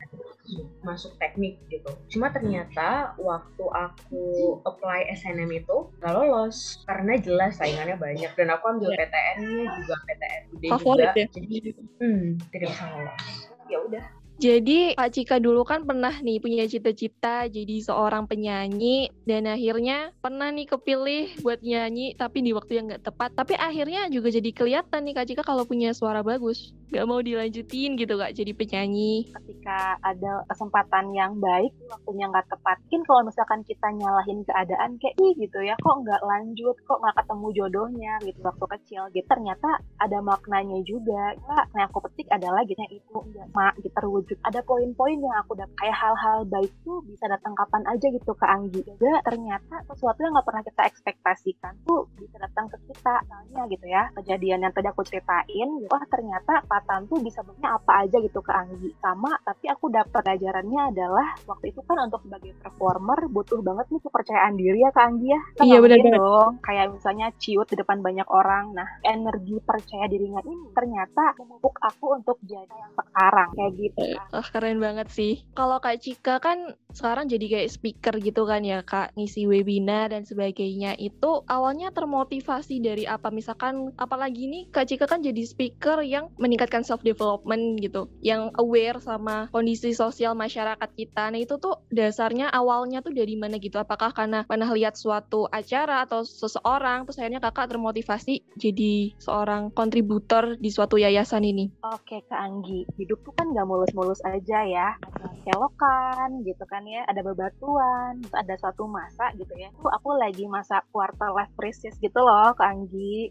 masuk 0.86 1.12
teknik 1.18 1.58
gitu 1.68 1.90
cuma 2.12 2.30
ternyata 2.30 3.18
waktu 3.18 3.66
aku 3.74 4.24
apply 4.66 5.10
SNM 5.18 5.50
itu 5.52 5.90
nggak 6.02 6.14
lolos 6.14 6.86
karena 6.86 7.14
jelas 7.20 7.58
saingannya 7.58 7.98
banyak 7.98 8.32
dan 8.38 8.48
aku 8.54 8.64
ambil 8.70 8.94
yeah. 8.94 9.00
PTN-nya 9.06 9.66
juga 9.82 9.96
PTN 10.06 10.42
gede 10.56 10.68
Favorit 10.70 11.06
juga. 11.06 11.20
Ya? 11.20 11.28
Jadi 11.34 11.58
hmm, 12.02 12.25
tidak 12.54 12.68
bisa 12.74 12.86
lolos. 12.94 13.24
Ya 13.66 13.78
udah 13.82 14.06
jadi 14.36 15.00
Kak 15.00 15.16
Cika 15.16 15.40
dulu 15.40 15.64
kan 15.64 15.88
pernah 15.88 16.12
nih 16.12 16.44
punya 16.44 16.68
cita-cita 16.68 17.48
jadi 17.48 17.80
seorang 17.80 18.28
penyanyi 18.28 19.08
dan 19.24 19.48
akhirnya 19.48 20.12
pernah 20.20 20.52
nih 20.52 20.68
kepilih 20.68 21.40
buat 21.40 21.64
nyanyi 21.64 22.20
tapi 22.20 22.44
di 22.44 22.52
waktu 22.52 22.84
yang 22.84 22.92
gak 22.92 23.08
tepat. 23.08 23.32
Tapi 23.32 23.56
akhirnya 23.56 24.12
juga 24.12 24.28
jadi 24.28 24.52
kelihatan 24.52 25.08
nih 25.08 25.16
Kak 25.16 25.25
Cika 25.32 25.44
kalau 25.48 25.64
punya 25.64 25.96
suara 25.96 26.20
bagus. 26.20 26.75
Gak 26.94 27.06
mau 27.10 27.20
dilanjutin 27.20 28.00
gitu 28.00 28.13
Kak 28.15 28.32
jadi 28.32 28.51
penyanyi. 28.56 29.27
Ketika 29.34 30.00
ada 30.00 30.46
kesempatan 30.48 31.12
yang 31.12 31.36
baik 31.42 31.75
waktunya 31.92 32.32
gak 32.32 32.48
tepat. 32.48 32.77
Mungkin 32.88 33.01
kalau 33.04 33.22
misalkan 33.27 33.62
kita 33.65 33.88
nyalahin 33.92 34.46
keadaan 34.48 34.96
kayak 35.01 35.15
ih 35.20 35.34
gitu 35.36 35.60
ya 35.65 35.75
kok 35.82 35.98
gak 36.06 36.22
lanjut 36.24 36.75
kok 36.86 37.01
gak 37.01 37.18
ketemu 37.20 37.48
jodohnya 37.58 38.13
gitu 38.24 38.39
waktu 38.39 38.65
kecil 38.80 39.01
gitu. 39.12 39.27
Ternyata 39.27 39.84
ada 40.00 40.18
maknanya 40.24 40.80
juga. 40.88 41.36
Nah, 41.50 41.65
yang 41.75 41.89
aku 41.92 42.00
petik 42.08 42.32
adalah 42.32 42.63
gitu 42.63 42.75
itu 42.92 43.15
enggak 43.32 43.48
mak 43.56 43.74
gitu 43.82 44.08
wujud 44.08 44.38
ada 44.44 44.60
poin-poin 44.63 45.18
yang 45.18 45.36
aku 45.42 45.58
dapat 45.58 45.75
kayak 45.80 45.98
hal-hal 45.98 46.39
baik 46.48 46.72
tuh 46.84 47.00
bisa 47.08 47.25
datang 47.27 47.56
kapan 47.58 47.84
aja 47.89 48.08
gitu 48.12 48.32
ke 48.36 48.46
Anggi 48.46 48.80
juga 48.84 49.20
ternyata 49.25 49.75
sesuatu 49.89 50.20
yang 50.22 50.36
nggak 50.36 50.48
pernah 50.48 50.63
kita 50.63 50.82
ekspektasikan 50.88 51.74
tuh 51.88 52.08
bisa 52.20 52.38
datang 52.39 52.70
ke 52.70 52.77
kita 52.92 53.15
misalnya 53.25 53.62
gitu 53.72 53.86
ya 53.88 54.04
kejadian 54.22 54.60
yang 54.68 54.74
tadi 54.75 54.88
aku 54.92 55.01
ceritain 55.08 55.70
wah 55.89 56.04
ternyata 56.12 56.54
Patan 56.75 57.08
tuh 57.08 57.24
bisa 57.24 57.39
banyak 57.39 57.72
apa 57.72 58.03
aja 58.03 58.17
gitu 58.20 58.44
ke 58.44 58.51
Anggi. 58.51 58.91
Sama 59.00 59.32
tapi 59.48 59.72
aku 59.72 59.88
dapat 59.88 60.20
pelajarannya 60.20 60.82
adalah 60.91 61.27
waktu 61.48 61.72
itu 61.72 61.79
kan 61.88 62.03
untuk 62.03 62.20
sebagai 62.27 62.51
performer 62.60 63.32
butuh 63.32 63.63
banget 63.63 63.88
nih 63.96 64.01
kepercayaan 64.03 64.53
diri 64.60 64.79
ya 64.84 64.91
ke 64.91 65.01
Anggi 65.01 65.27
ya. 65.32 65.41
Kan 65.55 65.63
iya 65.72 65.77
benar 65.79 66.00
dong 66.20 66.51
kayak 66.60 66.91
misalnya 66.91 67.32
ciut 67.39 67.67
di 67.72 67.79
depan 67.79 68.03
banyak 68.03 68.27
orang. 68.27 68.75
Nah 68.75 69.00
energi 69.08 69.55
percaya 69.63 70.12
dirinya 70.12 70.44
ini 70.44 70.75
ternyata 70.75 71.39
memupuk 71.39 71.79
aku 71.79 72.20
untuk 72.20 72.38
jadi 72.44 72.67
yang 72.67 72.91
sekarang. 73.00 73.50
Kayak 73.55 73.74
gitu 73.79 74.05
Oh, 74.36 74.44
keren 74.44 74.84
banget 74.84 75.08
sih. 75.13 75.48
Kalau 75.55 75.79
Kak 75.79 76.01
Cika 76.01 76.44
kan 76.44 76.75
sekarang 76.91 77.27
jadi 77.27 77.46
kayak 77.48 77.72
speaker 77.72 78.15
gitu 78.20 78.44
kan 78.48 78.63
ya 78.63 78.84
Kak, 78.84 79.15
ngisi 79.15 79.48
webinar 79.48 80.12
dan 80.12 80.27
sebagainya. 80.27 80.96
Itu 81.00 81.44
awalnya 81.48 81.91
termotivasi 81.91 82.84
dari 82.84 83.08
apa? 83.08 83.32
Misalkan 83.32 83.96
apalagi 83.96 84.48
nih 84.50 84.63
Kak 84.72 84.91
Cika 84.91 85.05
kan 85.08 85.24
jadi 85.24 85.44
speaker 85.46 86.03
yang 86.03 86.32
meningkat 86.36 86.64
meningkatkan 86.65 86.81
self 86.81 87.05
development 87.05 87.77
gitu 87.77 88.10
yang 88.25 88.50
aware 88.57 88.98
sama 88.98 89.45
kondisi 89.53 89.93
sosial 89.93 90.34
masyarakat 90.34 90.89
kita. 90.98 91.29
Nah 91.29 91.38
itu 91.38 91.62
tuh 91.62 91.86
dasarnya 91.93 92.50
awalnya 92.50 93.05
tuh 93.05 93.13
dari 93.13 93.38
mana 93.38 93.62
gitu? 93.62 93.77
Apakah 93.77 94.10
karena 94.17 94.41
pernah 94.50 94.65
lihat 94.74 94.98
suatu 94.98 95.45
acara 95.53 96.01
atau 96.10 96.25
seseorang 96.25 97.05
terus 97.05 97.22
akhirnya 97.22 97.38
kakak 97.38 97.69
termotivasi 97.69 98.41
jadi 98.57 99.13
seorang 99.22 99.69
kontributor 99.77 100.57
di 100.57 100.74
suatu 100.74 100.98
yayasan 100.98 101.45
ini? 101.45 101.69
Oke 101.86 102.25
Kak 102.25 102.41
Anggi. 102.41 102.89
Hidup 102.98 103.22
tuh 103.22 103.34
kan 103.38 103.53
gak 103.53 103.69
mulus-mulus 103.69 104.25
aja 104.25 104.65
ya. 104.65 104.98
Ada 105.22 105.53
kelokan 105.53 106.41
gitu 106.41 106.65
kan 106.65 106.81
ya 106.89 107.05
ada 107.05 107.22
bebatuan 107.22 108.25
ada 108.34 108.57
suatu 108.57 108.89
masa 108.89 109.29
gitu 109.38 109.53
ya. 109.53 109.69
Tuh 109.77 109.93
aku 109.93 110.17
lagi 110.17 110.50
masa 110.50 110.81
quarter 110.89 111.29
life 111.29 111.53
crisis 111.53 111.93
gitu 112.01 112.17
loh 112.17 112.57
Kak 112.57 112.65
Anggi. 112.65 113.29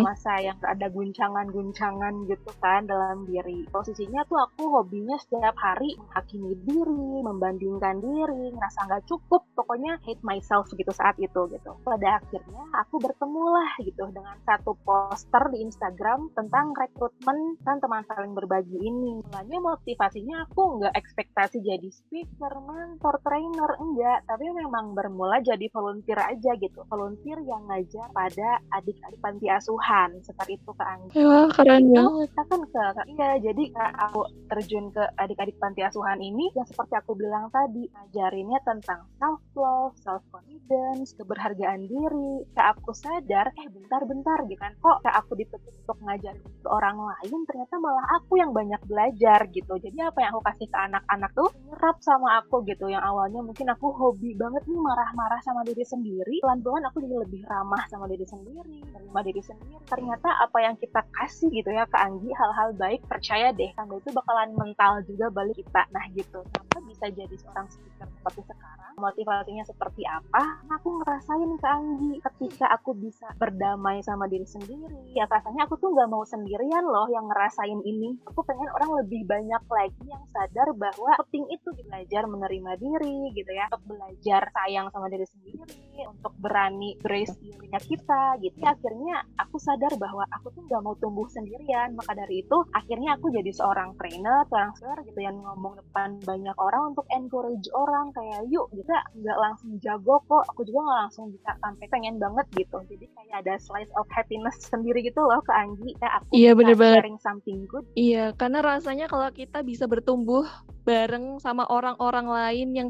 Masa 0.00 0.40
yang 0.40 0.56
ada 0.64 0.88
guncangan-guncangan 0.88 2.30
gitu 2.30 2.37
kan 2.58 2.86
dalam 2.88 3.26
diri. 3.28 3.66
Posisinya 3.70 4.24
tuh 4.26 4.38
aku 4.40 4.68
hobinya 4.70 5.16
setiap 5.20 5.54
hari 5.58 5.94
menghakimi 5.98 6.52
diri 6.64 7.22
membandingkan 7.22 8.00
diri 8.00 8.54
ngerasa 8.54 8.88
nggak 8.88 9.04
cukup 9.08 9.44
pokoknya 9.54 10.00
hate 10.04 10.22
myself 10.22 10.68
gitu 10.74 10.90
saat 10.94 11.16
itu 11.18 11.48
gitu. 11.52 11.70
Pada 11.82 12.20
akhirnya 12.22 12.62
aku 12.76 13.00
bertemu 13.02 13.44
lah 13.48 13.70
gitu 13.82 14.04
dengan 14.10 14.36
satu 14.44 14.74
poster 14.82 15.42
di 15.52 15.64
Instagram 15.66 16.30
tentang 16.34 16.72
rekrutmen 16.74 17.58
dan 17.62 17.78
teman 17.82 18.02
saling 18.06 18.32
berbagi 18.32 18.78
ini. 18.78 19.20
Mulanya 19.24 19.58
motivasinya 19.60 20.36
aku 20.48 20.82
nggak 20.82 20.94
ekspektasi 20.94 21.62
jadi 21.62 21.88
speaker 21.90 22.52
mentor 22.64 23.20
trainer 23.22 23.70
enggak. 23.80 24.24
Tapi 24.26 24.46
memang 24.52 24.92
bermula 24.92 25.40
jadi 25.42 25.66
volunteer 25.72 26.18
aja 26.20 26.54
gitu. 26.58 26.84
Volunteer 26.88 27.38
yang 27.44 27.66
ngajar 27.68 28.10
pada 28.12 28.60
adik-adik 28.74 29.20
panti 29.20 29.46
asuhan 29.50 30.18
seperti 30.22 30.58
itu 30.58 30.70
ke 30.72 30.84
Anggi. 30.84 31.14
Ya 31.18 31.40
keren 31.52 31.84
ya 31.92 32.04
kita 32.28 32.42
kan 32.44 32.60
ke 32.68 32.84
iya 33.16 33.40
jadi 33.40 33.64
aku 33.96 34.20
terjun 34.52 34.92
ke 34.92 35.00
adik-adik 35.16 35.56
panti 35.56 35.80
asuhan 35.80 36.20
ini 36.20 36.52
yang 36.52 36.68
seperti 36.68 36.94
aku 37.00 37.16
bilang 37.16 37.48
tadi 37.48 37.88
ngajarinnya 37.88 38.60
tentang 38.68 39.08
self 39.16 39.40
love 39.56 39.96
self 39.96 40.20
confidence 40.28 41.16
keberhargaan 41.16 41.88
diri. 41.88 42.44
Kayak 42.52 42.76
aku 42.76 42.92
sadar 42.92 43.46
eh 43.56 43.68
bentar-bentar 43.72 44.44
gitu 44.46 44.60
kan. 44.60 44.72
Kok 44.78 45.00
kayak 45.04 45.16
aku 45.24 45.32
ditutup 45.40 45.72
untuk 45.72 45.98
ngajarin 46.04 46.44
ke 46.44 46.68
orang 46.68 46.96
lain 47.00 47.38
ternyata 47.48 47.74
malah 47.80 48.06
aku 48.20 48.36
yang 48.36 48.52
banyak 48.52 48.80
belajar 48.84 49.48
gitu. 49.48 49.74
Jadi 49.80 49.96
apa 50.04 50.18
yang 50.20 50.30
aku 50.36 50.42
kasih 50.44 50.68
ke 50.68 50.78
anak-anak 50.78 51.30
tuh 51.32 51.48
nyerap 51.64 51.96
sama 52.04 52.28
aku 52.44 52.60
gitu. 52.68 52.92
Yang 52.92 53.04
awalnya 53.08 53.40
mungkin 53.40 53.66
aku 53.72 53.86
hobi 53.96 54.36
banget 54.36 54.62
nih 54.68 54.78
marah-marah 54.78 55.40
sama 55.40 55.64
diri 55.64 55.84
sendiri. 55.84 56.44
Pelan-pelan 56.44 56.84
aku 56.92 57.00
jadi 57.00 57.16
lebih 57.24 57.42
ramah 57.48 57.82
sama 57.88 58.04
diri 58.04 58.26
sendiri 58.28 58.84
menerima 58.84 59.20
diri 59.24 59.42
sendiri. 59.42 59.80
Ternyata 59.88 60.28
apa 60.44 60.58
yang 60.60 60.74
kita 60.76 61.00
kasih 61.16 61.48
gitu 61.48 61.70
ya 61.72 61.88
ke 61.88 61.96
Hal-hal 62.34 62.74
baik 62.74 63.06
percaya 63.06 63.54
deh 63.54 63.70
kamu 63.78 64.02
itu 64.02 64.10
bakalan 64.10 64.50
mental 64.58 65.02
juga 65.06 65.30
balik 65.30 65.56
kita. 65.58 65.86
Nah 65.94 66.04
gitu. 66.14 66.42
Kenapa 66.50 66.78
bisa 66.84 67.06
jadi 67.10 67.34
seorang 67.38 67.66
speaker 67.70 68.08
seperti 68.10 68.40
sekarang? 68.50 68.94
Motivasinya 68.98 69.62
seperti 69.62 70.02
apa? 70.10 70.58
Aku 70.74 70.98
ngerasain 70.98 71.50
ke 71.54 71.68
Anggi 71.68 72.12
ketika 72.18 72.66
aku 72.74 72.98
bisa 72.98 73.30
berdamai 73.38 74.02
sama 74.02 74.26
diri 74.26 74.46
sendiri. 74.46 75.14
Ya 75.14 75.30
rasanya 75.30 75.70
aku 75.70 75.78
tuh 75.78 75.94
nggak 75.94 76.10
mau 76.10 76.26
sendirian 76.26 76.82
loh 76.82 77.06
yang 77.06 77.30
ngerasain 77.30 77.78
ini. 77.86 78.18
Aku 78.26 78.42
pengen 78.42 78.66
orang 78.74 79.06
lebih 79.06 79.22
banyak 79.22 79.62
lagi 79.70 80.02
yang 80.02 80.24
sadar 80.34 80.74
bahwa 80.74 81.14
penting 81.26 81.46
itu 81.54 81.68
belajar 81.86 82.26
menerima 82.26 82.72
diri 82.80 83.30
gitu 83.38 83.50
ya. 83.54 83.70
Untuk 83.70 83.94
belajar 83.94 84.50
sayang 84.50 84.90
sama 84.90 85.06
diri 85.06 85.26
sendiri 85.30 85.78
untuk 86.06 86.32
berani 86.38 86.94
grace 86.98 87.34
dirinya 87.38 87.78
kita 87.78 88.38
gitu. 88.42 88.56
Ya, 88.58 88.74
akhirnya 88.74 89.16
aku 89.38 89.58
sadar 89.58 89.94
bahwa 89.98 90.26
aku 90.30 90.54
tuh 90.54 90.62
nggak 90.66 90.82
mau 90.82 90.94
tumbuh 90.98 91.26
sendirian 91.30 91.94
maka 92.08 92.24
dari 92.24 92.40
itu 92.40 92.56
akhirnya 92.72 93.20
aku 93.20 93.28
jadi 93.28 93.52
seorang 93.52 93.92
trainer 94.00 94.40
seorang 94.48 95.04
gitu 95.04 95.20
yang 95.20 95.36
ngomong 95.44 95.76
depan 95.76 96.16
banyak 96.24 96.56
orang 96.56 96.96
untuk 96.96 97.04
encourage 97.12 97.68
orang 97.76 98.08
kayak 98.16 98.48
yuk 98.48 98.64
kita 98.72 98.96
nggak 99.12 99.36
langsung 99.36 99.76
jago 99.84 100.16
kok 100.24 100.48
aku 100.48 100.64
juga 100.64 100.88
nggak 100.88 101.00
langsung 101.04 101.28
bisa 101.28 101.52
sampai 101.60 101.84
pengen 101.92 102.16
banget 102.16 102.48
gitu. 102.56 102.80
Jadi 102.88 103.12
kayak 103.12 103.44
ada 103.44 103.60
slice 103.60 103.92
of 104.00 104.08
happiness 104.08 104.56
sendiri 104.72 105.04
gitu 105.04 105.20
loh 105.20 105.44
ke 105.44 105.52
Anggi. 105.52 105.92
Ya 106.00 106.08
aku 106.16 106.32
iya 106.32 106.50
bener 106.56 106.80
banget. 106.80 107.04
sharing 107.04 107.20
something 107.20 107.68
good. 107.68 107.84
Iya 107.92 108.32
karena 108.40 108.64
rasanya 108.64 109.04
kalau 109.04 109.28
kita 109.28 109.60
bisa 109.60 109.84
bertumbuh 109.84 110.48
bareng 110.88 111.36
sama 111.44 111.68
orang-orang 111.68 112.24
lain 112.24 112.68
yang 112.72 112.88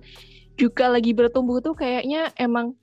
juga 0.54 0.86
lagi 0.86 1.10
bertumbuh 1.10 1.58
tuh 1.58 1.74
kayaknya 1.74 2.30
emang 2.38 2.78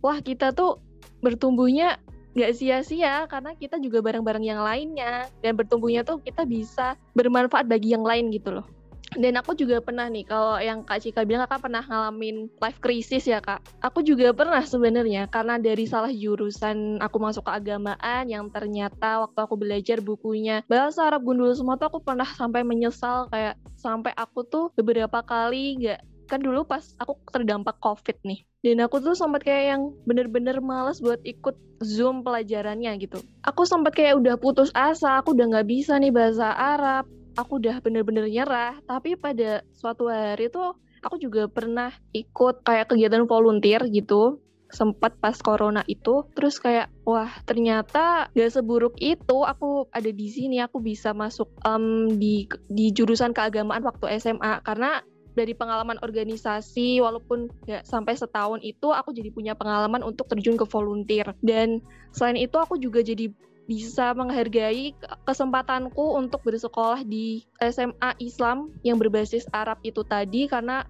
wah 0.00 0.16
kita 0.24 0.56
tuh 0.56 0.80
bertumbuhnya 1.20 2.00
nggak 2.34 2.52
sia-sia 2.54 3.24
karena 3.30 3.54
kita 3.54 3.78
juga 3.78 4.02
bareng-bareng 4.02 4.44
yang 4.44 4.60
lainnya 4.60 5.30
dan 5.38 5.54
bertumbuhnya 5.54 6.02
tuh 6.02 6.18
kita 6.18 6.42
bisa 6.42 6.98
bermanfaat 7.14 7.70
bagi 7.70 7.94
yang 7.94 8.02
lain 8.02 8.34
gitu 8.34 8.60
loh. 8.60 8.66
Dan 9.14 9.38
aku 9.38 9.54
juga 9.54 9.78
pernah 9.78 10.10
nih 10.10 10.26
kalau 10.26 10.58
yang 10.58 10.82
Kak 10.82 11.06
Cika 11.06 11.22
bilang 11.22 11.46
kakak 11.46 11.70
pernah 11.70 11.86
ngalamin 11.86 12.50
life 12.58 12.82
crisis 12.82 13.30
ya 13.30 13.38
kak. 13.38 13.62
Aku 13.78 14.02
juga 14.02 14.34
pernah 14.34 14.58
sebenarnya 14.66 15.30
karena 15.30 15.54
dari 15.54 15.86
salah 15.86 16.10
jurusan 16.10 16.98
aku 16.98 17.16
masuk 17.22 17.46
ke 17.46 17.52
agamaan 17.54 18.26
yang 18.26 18.50
ternyata 18.50 19.22
waktu 19.22 19.38
aku 19.38 19.54
belajar 19.54 20.02
bukunya 20.02 20.66
bahasa 20.66 21.06
Arab 21.06 21.22
Gundul 21.22 21.54
semua 21.54 21.78
tuh 21.78 21.94
aku 21.94 22.02
pernah 22.02 22.26
sampai 22.26 22.66
menyesal 22.66 23.30
kayak 23.30 23.54
sampai 23.78 24.10
aku 24.18 24.42
tuh 24.42 24.74
beberapa 24.74 25.22
kali 25.22 25.78
nggak 25.78 26.13
kan 26.26 26.40
dulu 26.40 26.64
pas 26.64 26.82
aku 27.00 27.16
terdampak 27.30 27.76
covid 27.80 28.16
nih 28.24 28.42
dan 28.64 28.80
aku 28.80 28.96
tuh 28.96 29.12
sempat 29.12 29.44
kayak 29.44 29.76
yang 29.76 29.82
bener-bener 30.08 30.56
males 30.64 31.04
buat 31.04 31.20
ikut 31.20 31.52
zoom 31.84 32.24
pelajarannya 32.24 32.96
gitu. 32.96 33.20
Aku 33.44 33.68
sempat 33.68 33.92
kayak 33.92 34.16
udah 34.16 34.40
putus 34.40 34.72
asa 34.72 35.20
aku 35.20 35.36
udah 35.36 35.52
nggak 35.52 35.68
bisa 35.68 36.00
nih 36.00 36.08
bahasa 36.08 36.48
Arab. 36.48 37.04
Aku 37.36 37.60
udah 37.60 37.84
bener-bener 37.84 38.24
nyerah. 38.24 38.80
Tapi 38.88 39.20
pada 39.20 39.60
suatu 39.76 40.08
hari 40.08 40.48
tuh 40.48 40.80
aku 41.04 41.20
juga 41.20 41.44
pernah 41.44 41.92
ikut 42.16 42.64
kayak 42.64 42.88
kegiatan 42.88 43.28
volunteer 43.28 43.84
gitu 43.92 44.40
sempat 44.72 45.20
pas 45.20 45.36
corona 45.36 45.84
itu. 45.84 46.24
Terus 46.32 46.56
kayak 46.56 46.88
wah 47.04 47.28
ternyata 47.44 48.32
gak 48.32 48.48
seburuk 48.48 48.96
itu 48.96 49.44
aku 49.44 49.92
ada 49.92 50.08
di 50.08 50.26
sini 50.32 50.64
aku 50.64 50.80
bisa 50.80 51.12
masuk 51.12 51.52
um, 51.68 52.08
di 52.16 52.48
di 52.72 52.96
jurusan 52.96 53.36
keagamaan 53.36 53.84
waktu 53.84 54.16
SMA 54.16 54.64
karena 54.64 55.04
dari 55.34 55.52
pengalaman 55.52 55.98
organisasi 56.00 57.02
walaupun 57.02 57.50
nggak 57.66 57.82
sampai 57.82 58.14
setahun 58.14 58.62
itu 58.62 58.90
aku 58.94 59.10
jadi 59.10 59.30
punya 59.34 59.52
pengalaman 59.58 60.06
untuk 60.06 60.30
terjun 60.30 60.54
ke 60.54 60.66
volunteer. 60.66 61.34
Dan 61.42 61.82
selain 62.14 62.38
itu 62.38 62.54
aku 62.56 62.78
juga 62.78 63.02
jadi 63.02 63.30
bisa 63.64 64.12
menghargai 64.12 64.92
kesempatanku 65.24 66.20
untuk 66.20 66.44
bersekolah 66.44 67.02
di 67.02 67.42
SMA 67.58 68.10
Islam 68.20 68.70
yang 68.84 69.00
berbasis 69.00 69.48
Arab 69.50 69.80
itu 69.82 70.04
tadi 70.04 70.44
karena 70.44 70.84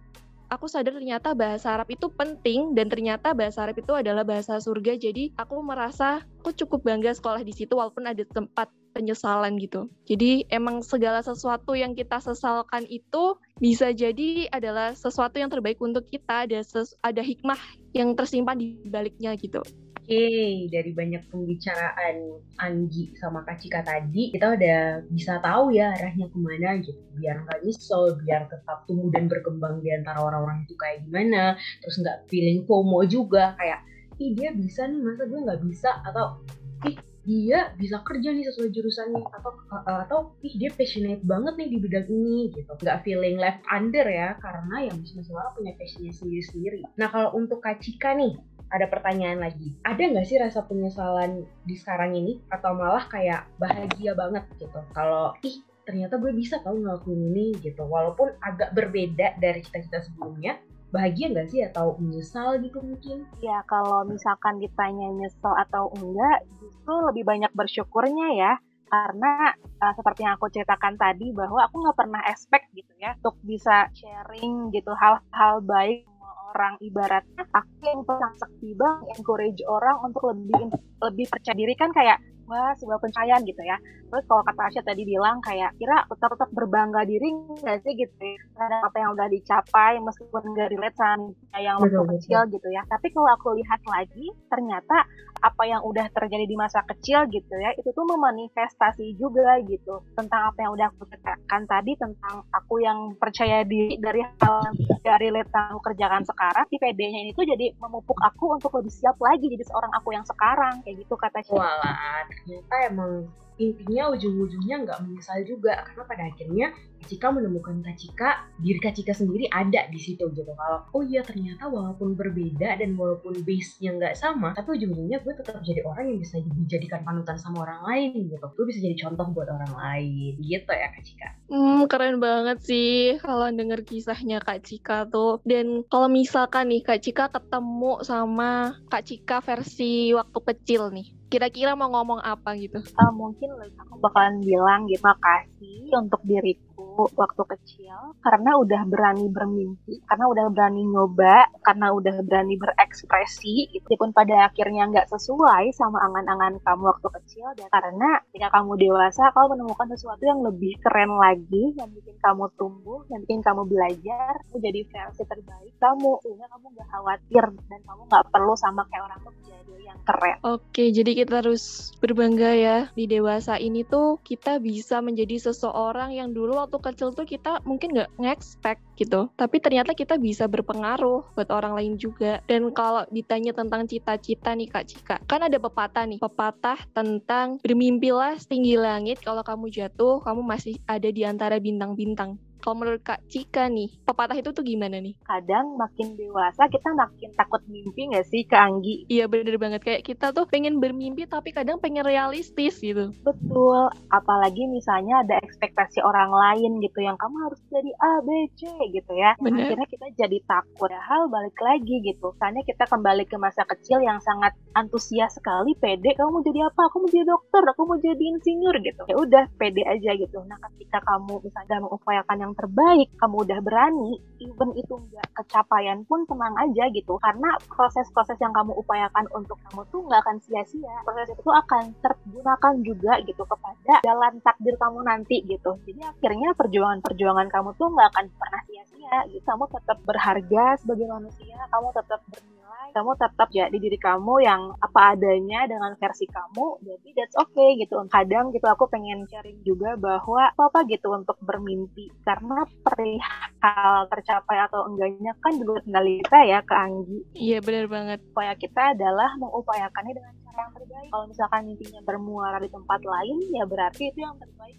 aku 0.51 0.67
sadar 0.67 0.99
ternyata 0.99 1.33
bahasa 1.33 1.75
Arab 1.75 1.91
itu 1.91 2.11
penting 2.11 2.75
dan 2.75 2.91
ternyata 2.91 3.33
bahasa 3.33 3.65
Arab 3.65 3.79
itu 3.79 3.95
adalah 3.95 4.27
bahasa 4.27 4.59
surga. 4.59 4.99
Jadi 4.99 5.33
aku 5.39 5.59
merasa 5.63 6.23
aku 6.43 6.55
cukup 6.55 6.87
bangga 6.87 7.15
sekolah 7.15 7.43
di 7.47 7.55
situ 7.55 7.79
walaupun 7.79 8.11
ada 8.11 8.23
tempat 8.27 8.69
penyesalan 8.95 9.59
gitu. 9.59 9.91
Jadi 10.07 10.47
emang 10.49 10.81
segala 10.87 11.21
sesuatu 11.21 11.75
yang 11.75 11.99
kita 11.99 12.23
sesalkan 12.23 12.87
itu 12.87 13.35
bisa 13.59 13.91
jadi 13.91 14.47
adalah 14.55 14.95
sesuatu 14.95 15.43
yang 15.43 15.51
terbaik 15.51 15.83
untuk 15.83 16.07
kita, 16.07 16.47
ada 16.47 16.63
ada 17.03 17.23
hikmah 17.23 17.59
yang 17.91 18.15
tersimpan 18.15 18.55
di 18.55 18.79
baliknya 18.87 19.35
gitu. 19.35 19.61
Oke, 20.05 20.69
dari 20.69 20.93
banyak 20.93 21.33
pembicaraan 21.33 22.37
Anggi 22.61 23.17
sama 23.17 23.41
Kak 23.41 23.57
Cika 23.57 23.81
tadi, 23.89 24.37
kita 24.37 24.53
udah 24.53 25.01
bisa 25.09 25.41
tahu 25.41 25.73
ya 25.73 25.97
arahnya 25.97 26.29
ke 26.29 26.37
mana 26.37 26.77
gitu. 26.85 27.01
Biar 27.17 27.41
nggak 27.41 27.65
nyesel, 27.65 28.13
biar 28.21 28.45
tetap 28.53 28.85
tumbuh 28.85 29.09
dan 29.17 29.33
berkembang 29.33 29.81
di 29.81 29.89
antara 29.97 30.21
orang-orang 30.21 30.69
itu 30.69 30.77
kayak 30.77 31.09
gimana. 31.09 31.57
Terus 31.81 32.05
nggak 32.05 32.29
feeling 32.29 32.69
FOMO 32.69 33.01
juga, 33.09 33.57
kayak, 33.57 33.81
ih 34.21 34.37
dia 34.37 34.53
bisa 34.53 34.85
nih, 34.85 35.01
masa 35.01 35.25
gue 35.25 35.41
nggak 35.41 35.63
bisa? 35.65 35.91
Atau, 36.05 36.45
ih 36.85 37.01
dia 37.25 37.73
bisa 37.81 38.05
kerja 38.05 38.29
nih 38.31 38.45
sesuai 38.53 38.69
jurusannya 38.69 39.25
atau 39.33 39.51
uh, 39.73 40.01
atau 40.05 40.19
ih 40.45 40.55
dia 40.61 40.71
passionate 40.77 41.25
banget 41.25 41.57
nih 41.57 41.69
di 41.73 41.79
bidang 41.81 42.07
ini 42.13 42.53
gitu. 42.53 42.73
Nggak 42.85 43.01
feeling 43.03 43.41
left 43.41 43.65
under 43.73 44.05
ya 44.05 44.37
karena 44.39 44.77
yang 44.93 44.97
masing-masing 45.01 45.35
orang 45.35 45.53
punya 45.57 45.73
passionnya 45.81 46.13
sendiri-sendiri. 46.13 46.81
Nah 47.01 47.09
kalau 47.09 47.33
untuk 47.33 47.65
Kak 47.65 47.81
Cika 47.81 48.13
nih 48.13 48.37
ada 48.69 48.87
pertanyaan 48.93 49.41
lagi. 49.41 49.73
Ada 49.89 50.03
nggak 50.13 50.27
sih 50.29 50.37
rasa 50.37 50.65
penyesalan 50.69 51.49
di 51.65 51.75
sekarang 51.81 52.13
ini? 52.13 52.45
Atau 52.53 52.77
malah 52.77 53.09
kayak 53.09 53.49
bahagia 53.57 54.13
banget 54.13 54.45
gitu. 54.61 54.79
Kalau 54.93 55.33
ih 55.41 55.65
ternyata 55.85 56.17
gue 56.17 56.33
bisa 56.33 56.61
tau 56.61 56.77
ngelakuin 56.77 57.33
ini 57.33 57.57
gitu. 57.61 57.85
Walaupun 57.89 58.37
agak 58.45 58.77
berbeda 58.77 59.41
dari 59.41 59.65
cita-cita 59.65 60.05
sebelumnya 60.05 60.61
bahagia 60.95 61.27
nggak 61.35 61.49
sih 61.51 61.61
atau 61.67 61.99
menyesal 61.99 62.63
gitu 62.63 62.79
mungkin? 62.79 63.27
Ya 63.43 63.67
kalau 63.67 64.07
misalkan 64.07 64.63
ditanya 64.63 65.11
nyesel 65.11 65.55
atau 65.67 65.91
enggak, 65.99 66.47
justru 66.63 66.95
lebih 67.11 67.27
banyak 67.27 67.51
bersyukurnya 67.51 68.39
ya. 68.39 68.53
Karena 68.87 69.51
uh, 69.83 69.93
seperti 69.99 70.23
yang 70.23 70.39
aku 70.39 70.47
ceritakan 70.55 70.95
tadi 70.95 71.35
bahwa 71.35 71.67
aku 71.67 71.83
nggak 71.83 71.99
pernah 71.99 72.23
expect 72.31 72.71
gitu 72.79 72.95
ya 73.03 73.19
untuk 73.19 73.35
bisa 73.43 73.91
sharing 73.91 74.71
gitu 74.71 74.95
hal-hal 74.95 75.59
baik 75.67 76.07
orang 76.55 76.79
ibaratnya 76.79 77.43
aku 77.51 77.83
yang 77.83 78.07
pesan 78.07 78.33
sakti 78.39 78.79
bang 78.79 79.03
encourage 79.19 79.59
orang 79.67 79.99
untuk 80.07 80.31
lebih 80.31 80.71
lebih 81.03 81.27
percaya 81.27 81.57
diri 81.59 81.75
kan 81.75 81.91
kayak 81.91 82.23
sebuah 82.45 82.77
sebuah 82.77 82.99
pencahayaan 83.01 83.43
gitu 83.49 83.63
ya. 83.65 83.81
Terus 84.13 84.25
kalau 84.29 84.45
kata 84.45 84.63
Asya 84.69 84.83
tadi 84.85 85.03
bilang 85.09 85.41
kayak 85.41 85.73
kira 85.81 86.05
tetap 86.07 86.37
tetap 86.37 86.51
berbangga 86.53 87.09
diri 87.09 87.33
nggak 87.33 87.81
sih? 87.81 87.93
gitu 87.97 88.13
ya. 88.21 88.37
Terhadap 88.53 88.81
apa 88.93 88.97
yang 89.01 89.11
udah 89.17 89.29
dicapai 89.33 89.93
meskipun 90.05 90.43
nggak 90.53 90.69
relate 90.77 90.97
sama 91.01 91.59
yang 91.59 91.81
waktu 91.81 91.97
betul, 91.97 92.11
kecil 92.21 92.41
betul. 92.45 92.53
gitu 92.61 92.69
ya. 92.77 92.83
Tapi 92.85 93.07
kalau 93.17 93.31
aku 93.33 93.49
lihat 93.57 93.81
lagi 93.89 94.27
ternyata 94.53 94.99
apa 95.45 95.63
yang 95.69 95.85
udah 95.85 96.09
terjadi 96.09 96.49
di 96.49 96.57
masa 96.57 96.81
kecil 96.89 97.29
gitu 97.29 97.53
ya 97.61 97.77
itu 97.77 97.89
tuh 97.91 98.05
memanifestasi 98.05 99.17
juga 99.17 99.57
gitu. 99.65 100.05
Tentang 100.15 100.53
apa 100.53 100.59
yang 100.65 100.73
udah 100.77 100.87
aku 100.93 101.09
ceritakan 101.09 101.63
tadi 101.65 101.93
tentang 101.97 102.45
aku 102.53 102.85
yang 102.85 103.17
percaya 103.17 103.65
diri 103.65 103.97
dari 103.97 104.21
hal 104.21 104.73
dari 105.01 105.29
relate 105.33 105.53
aku 105.53 105.81
kerjakan 105.85 106.25
sekarang 106.25 106.65
si 106.69 106.77
PD-nya 106.81 107.21
ini 107.29 107.31
tuh 107.37 107.45
jadi 107.45 107.73
memupuk 107.77 108.17
aku 108.21 108.57
untuk 108.57 108.73
lebih 108.77 108.93
siap 108.93 109.17
lagi 109.21 109.49
jadi 109.49 109.65
seorang 109.69 109.93
aku 109.93 110.17
yang 110.17 110.25
sekarang 110.25 110.81
kayak 110.85 111.05
gitu 111.05 111.15
kata. 111.17 111.41
Walah, 111.51 112.25
ternyata 112.43 112.75
emang 112.91 113.13
intinya 113.55 114.11
ujung-ujungnya 114.11 114.77
nggak 114.83 114.99
menyesal 115.07 115.39
juga 115.47 115.79
karena 115.87 116.03
pada 116.03 116.23
akhirnya 116.27 116.67
Cika 117.05 117.29
menemukan 117.31 117.85
Kacika, 117.85 118.49
diri 118.59 118.81
Kacika 118.81 119.13
sendiri 119.13 119.47
ada 119.53 119.87
di 119.93 120.01
situ 120.01 120.25
gitu. 120.33 120.49
Kalau 120.57 120.89
oh 120.91 121.03
iya 121.05 121.21
ternyata 121.21 121.69
walaupun 121.69 122.17
berbeda 122.17 122.81
dan 122.81 122.97
walaupun 122.97 123.45
base-nya 123.45 123.95
nggak 123.95 124.17
sama, 124.17 124.57
tapi 124.57 124.81
ujung-ujungnya 124.81 125.21
gue 125.21 125.35
tetap 125.37 125.61
jadi 125.61 125.85
orang 125.85 126.11
yang 126.11 126.19
bisa 126.21 126.41
dijadikan 126.41 127.05
panutan 127.05 127.37
sama 127.37 127.69
orang 127.69 127.81
lain 127.85 128.33
gitu. 128.33 128.47
Gue 128.57 128.65
bisa 128.69 128.81
jadi 128.81 128.97
contoh 129.05 129.27
buat 129.37 129.49
orang 129.53 129.73
lain 129.77 130.33
gitu 130.41 130.71
ya 130.73 130.89
Kak 130.91 131.03
Cika. 131.05 131.29
Hmm, 131.53 131.81
keren 131.87 132.19
banget 132.19 132.59
sih 132.65 133.21
kalau 133.21 133.47
denger 133.53 133.85
kisahnya 133.85 134.41
Kak 134.41 134.65
Cika 134.65 135.07
tuh. 135.13 135.45
Dan 135.45 135.85
kalau 135.87 136.09
misalkan 136.09 136.73
nih 136.73 136.83
Kak 136.83 137.01
Cika 137.05 137.31
ketemu 137.31 138.01
sama 138.03 138.81
Kak 138.89 139.05
Cika 139.05 139.39
versi 139.45 140.11
waktu 140.17 140.39
kecil 140.41 140.91
nih, 140.91 141.13
kira-kira 141.29 141.75
mau 141.75 141.91
ngomong 141.93 142.23
apa 142.23 142.57
gitu? 142.57 142.81
Uh, 142.97 143.13
mungkin 143.15 143.51
aku 143.61 143.95
bakalan 144.01 144.41
bilang 144.41 144.87
gitu, 144.89 145.03
makasih 145.05 145.91
untuk 145.95 146.23
diriku 146.25 146.74
waktu 146.97 147.43
kecil 147.57 148.15
karena 148.25 148.57
udah 148.57 148.83
berani 148.89 149.27
bermimpi, 149.29 150.01
karena 150.09 150.25
udah 150.31 150.47
berani 150.49 150.83
nyoba, 150.89 151.49
karena 151.61 151.93
udah 151.93 152.25
berani 152.25 152.55
berekspresi, 152.57 153.69
meskipun 153.75 154.17
pada 154.17 154.49
akhirnya 154.49 154.89
nggak 154.89 155.11
sesuai 155.13 155.75
sama 155.77 156.01
angan-angan 156.09 156.61
kamu 156.65 156.83
waktu 156.89 157.09
kecil, 157.21 157.47
dan 157.59 157.69
karena 157.69 158.23
ketika 158.31 158.49
kamu 158.61 158.73
dewasa, 158.81 159.29
kamu 159.37 159.47
menemukan 159.59 159.89
sesuatu 159.93 160.23
yang 160.25 160.41
lebih 160.41 160.73
keren 160.81 161.13
lagi, 161.21 161.77
yang 161.77 161.91
bikin 161.93 162.17
kamu 162.23 162.49
tumbuh, 162.57 163.05
yang 163.13 163.21
bikin 163.29 163.41
kamu 163.45 163.63
belajar, 163.69 164.33
kamu 164.49 164.59
jadi 164.63 164.81
versi 164.89 165.23
terbaik 165.29 165.75
kamu, 165.77 166.13
sehingga 166.25 166.47
kamu 166.49 166.67
nggak 166.73 166.89
khawatir 166.89 167.45
dan 167.69 167.81
kamu 167.85 168.03
nggak 168.09 168.25
perlu 168.33 168.55
sama 168.57 168.83
kayak 168.89 169.05
orang 169.11 169.21
tua 169.21 169.35
jadi 169.45 169.73
yang 169.85 169.99
keren. 170.09 170.37
Oke, 170.45 170.85
jadi 170.93 171.11
kita 171.13 171.45
harus 171.45 171.93
berbangga 172.01 172.53
ya 172.57 172.79
di 172.97 173.05
dewasa 173.05 173.61
ini 173.61 173.85
tuh 173.85 174.21
kita 174.25 174.61
bisa 174.61 175.05
menjadi 175.05 175.51
seseorang 175.51 176.17
yang 176.17 176.33
dulu 176.33 176.57
waktu 176.57 176.79
kecil 176.85 177.17
tuh 177.17 177.25
kita 177.25 177.65
mungkin 177.65 177.97
nggak 177.97 178.11
nge-expect 178.21 178.85
gitu. 179.01 179.33
Tapi 179.41 179.57
ternyata 179.59 179.97
kita 179.97 180.21
bisa 180.21 180.45
berpengaruh 180.45 181.33
buat 181.33 181.49
orang 181.49 181.73
lain 181.73 181.95
juga. 181.97 182.45
Dan 182.45 182.69
kalau 182.77 183.09
ditanya 183.09 183.57
tentang 183.57 183.89
cita-cita 183.89 184.53
nih 184.53 184.69
Kak 184.69 184.85
Cika 184.85 185.17
kan 185.25 185.41
ada 185.41 185.57
pepatah 185.57 186.05
nih. 186.05 186.21
Pepatah 186.21 186.77
tentang 186.93 187.57
bermimpilah 187.65 188.37
setinggi 188.37 188.77
langit. 188.77 189.25
Kalau 189.25 189.41
kamu 189.41 189.73
jatuh 189.73 190.21
kamu 190.21 190.45
masih 190.45 190.77
ada 190.85 191.09
di 191.09 191.25
antara 191.25 191.57
bintang-bintang 191.57 192.37
kalau 192.65 192.81
menurut 192.81 193.05
Kak 193.05 193.21
Cika 193.29 193.69
nih, 193.69 193.93
pepatah 194.09 194.41
itu 194.41 194.49
tuh 194.57 194.65
gimana 194.65 194.97
nih? 194.97 195.13
Kadang 195.29 195.77
makin 195.77 196.17
dewasa 196.17 196.65
kita 196.73 196.97
makin 196.97 197.29
takut 197.37 197.61
mimpi 197.69 198.09
gak 198.09 198.25
sih 198.25 198.49
Kak 198.49 198.57
Anggi? 198.73 199.05
Iya 199.13 199.29
bener 199.29 199.61
banget, 199.61 199.85
kayak 199.85 200.09
kita 200.09 200.33
tuh 200.33 200.49
pengen 200.49 200.81
bermimpi 200.81 201.29
tapi 201.29 201.53
kadang 201.53 201.77
pengen 201.77 202.09
realistis 202.09 202.81
gitu. 202.81 203.13
Betul, 203.21 203.93
apalagi 204.09 204.65
misalnya 204.65 205.21
ada 205.21 205.37
ekspektasi 205.45 206.01
orang 206.01 206.33
lain 206.33 206.81
gitu 206.81 207.05
yang 207.05 207.21
kamu 207.21 207.37
harus 207.45 207.61
jadi 207.69 207.93
A, 208.01 208.25
B, 208.25 208.49
C 208.57 208.65
gitu 208.97 209.13
ya. 209.13 209.37
Bener. 209.37 209.69
Akhirnya 209.69 209.89
kita 209.93 210.07
jadi 210.17 210.39
takut. 210.49 210.89
Hal 210.89 211.29
balik 211.29 211.61
lagi 211.61 212.01
gitu. 212.01 212.33
Misalnya 212.33 212.65
kita 212.65 212.89
kembali 212.89 213.29
ke 213.29 213.37
masa 213.37 213.69
kecil 213.69 214.01
yang 214.01 214.25
sangat 214.25 214.57
antusias 214.73 215.37
sekali, 215.37 215.77
pede, 215.77 216.17
kamu 216.17 216.41
mau 216.41 216.41
jadi 216.41 216.65
apa? 216.65 216.81
Aku 216.89 217.05
mau 217.05 217.13
jadi 217.13 217.29
dokter, 217.29 217.61
aku 217.61 217.83
mau 217.85 218.01
jadi 218.01 218.25
insinyur 218.25 218.81
gitu. 218.81 219.03
Ya 219.05 219.17
udah, 219.21 219.45
pede 219.61 219.85
aja 219.85 220.17
gitu. 220.17 220.41
Nah 220.49 220.57
ketika 220.73 221.05
kamu 221.05 221.45
misalnya 221.45 221.85
mengupayakan 221.85 222.39
yang 222.41 222.54
terbaik, 222.55 223.09
kamu 223.21 223.37
udah 223.45 223.59
berani, 223.61 224.19
even 224.41 224.71
itu 224.79 224.95
nggak 224.97 225.29
kecapaian 225.43 226.03
pun 226.09 226.25
tenang 226.25 226.55
aja 226.59 226.89
gitu. 226.91 227.21
Karena 227.21 227.55
proses-proses 227.69 228.39
yang 228.41 228.55
kamu 228.57 228.73
upayakan 228.81 229.29
untuk 229.37 229.61
kamu 229.69 229.85
tuh 229.93 230.01
nggak 230.09 230.21
akan 230.25 230.37
sia-sia. 230.41 230.97
Proses 231.05 231.31
itu 231.35 231.51
akan 231.51 231.93
tergunakan 232.01 232.75
juga 232.81 233.13
gitu 233.23 233.43
kepada 233.45 233.95
jalan 234.03 234.41
takdir 234.41 234.75
kamu 234.81 234.99
nanti 235.05 235.45
gitu. 235.45 235.77
Jadi 235.85 236.01
akhirnya 236.01 236.57
perjuangan-perjuangan 236.57 237.49
kamu 237.53 237.71
tuh 237.77 237.89
nggak 237.93 238.09
akan 238.15 238.27
pernah 238.41 238.61
sia-sia 238.67 239.17
gitu. 239.31 239.45
Kamu 239.45 239.65
tetap 239.69 239.99
berharga 240.03 240.65
sebagai 240.81 241.07
manusia, 241.11 241.59
kamu 241.69 241.89
tetap 241.93 242.21
bernilai 242.31 242.64
kamu 242.95 243.11
tetap 243.19 243.49
jadi 243.51 243.75
diri 243.75 243.99
kamu 243.99 244.47
yang 244.47 244.71
apa 244.79 245.19
adanya 245.19 245.67
dengan 245.67 245.99
versi 245.99 246.31
kamu 246.31 246.79
jadi 246.87 247.09
that's 247.19 247.35
okay 247.35 247.75
gitu. 247.83 247.99
Kadang 248.07 248.55
gitu 248.55 248.67
aku 248.71 248.87
pengen 248.87 249.27
sharing 249.27 249.59
juga 249.67 249.99
bahwa 249.99 250.55
apa 250.55 250.71
apa 250.71 250.79
gitu 250.87 251.11
untuk 251.11 251.35
bermimpi. 251.43 252.15
Karena 252.23 252.63
perihal 252.87 254.07
tercapai 254.07 254.63
atau 254.71 254.87
enggaknya 254.87 255.35
kan 255.43 255.59
juga 255.59 255.83
kendali 255.83 256.23
kita 256.23 256.39
ya 256.47 256.59
ke 256.63 256.75
Anggi. 256.79 257.19
Iya 257.35 257.59
benar 257.59 257.91
banget. 257.91 258.19
Upaya 258.31 258.55
kita 258.55 258.95
adalah 258.95 259.35
mengupayakannya 259.43 260.15
dengan 260.15 260.33
cara 260.47 260.59
yang 260.63 260.73
terbaik. 260.79 261.09
Kalau 261.11 261.27
misalkan 261.27 261.61
mimpinya 261.67 262.01
bermuara 262.07 262.59
di 262.63 262.71
tempat 262.71 263.01
lain 263.03 263.37
ya 263.51 263.67
berarti 263.67 264.15
itu 264.15 264.23
yang 264.23 264.39
terbaik 264.39 264.79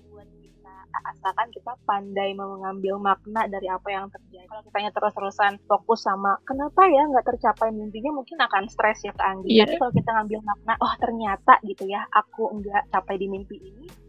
asalkan 1.03 1.51
kita 1.51 1.75
pandai 1.83 2.31
mengambil 2.37 2.95
makna 3.01 3.49
dari 3.49 3.67
apa 3.67 3.87
yang 3.91 4.05
terjadi. 4.07 4.47
Kalau 4.47 4.61
kitanya 4.63 4.91
terus-terusan 4.95 5.53
fokus 5.65 6.05
sama 6.05 6.39
kenapa 6.47 6.87
ya 6.87 7.03
nggak 7.09 7.25
tercapai 7.35 7.73
mimpinya 7.73 8.15
mungkin 8.15 8.37
akan 8.39 8.69
stres 8.71 9.03
ya 9.03 9.11
ke 9.11 9.23
Anggi. 9.23 9.49
Yeah. 9.51 9.67
Tapi 9.67 9.81
kalau 9.81 9.93
kita 9.93 10.09
ngambil 10.15 10.39
makna, 10.45 10.73
oh 10.79 10.93
ternyata 11.01 11.53
gitu 11.65 11.83
ya 11.89 12.05
aku 12.13 12.61
nggak 12.61 12.93
capai 12.93 13.15
di 13.19 13.27
mimpi 13.27 13.57
ini, 13.59 14.04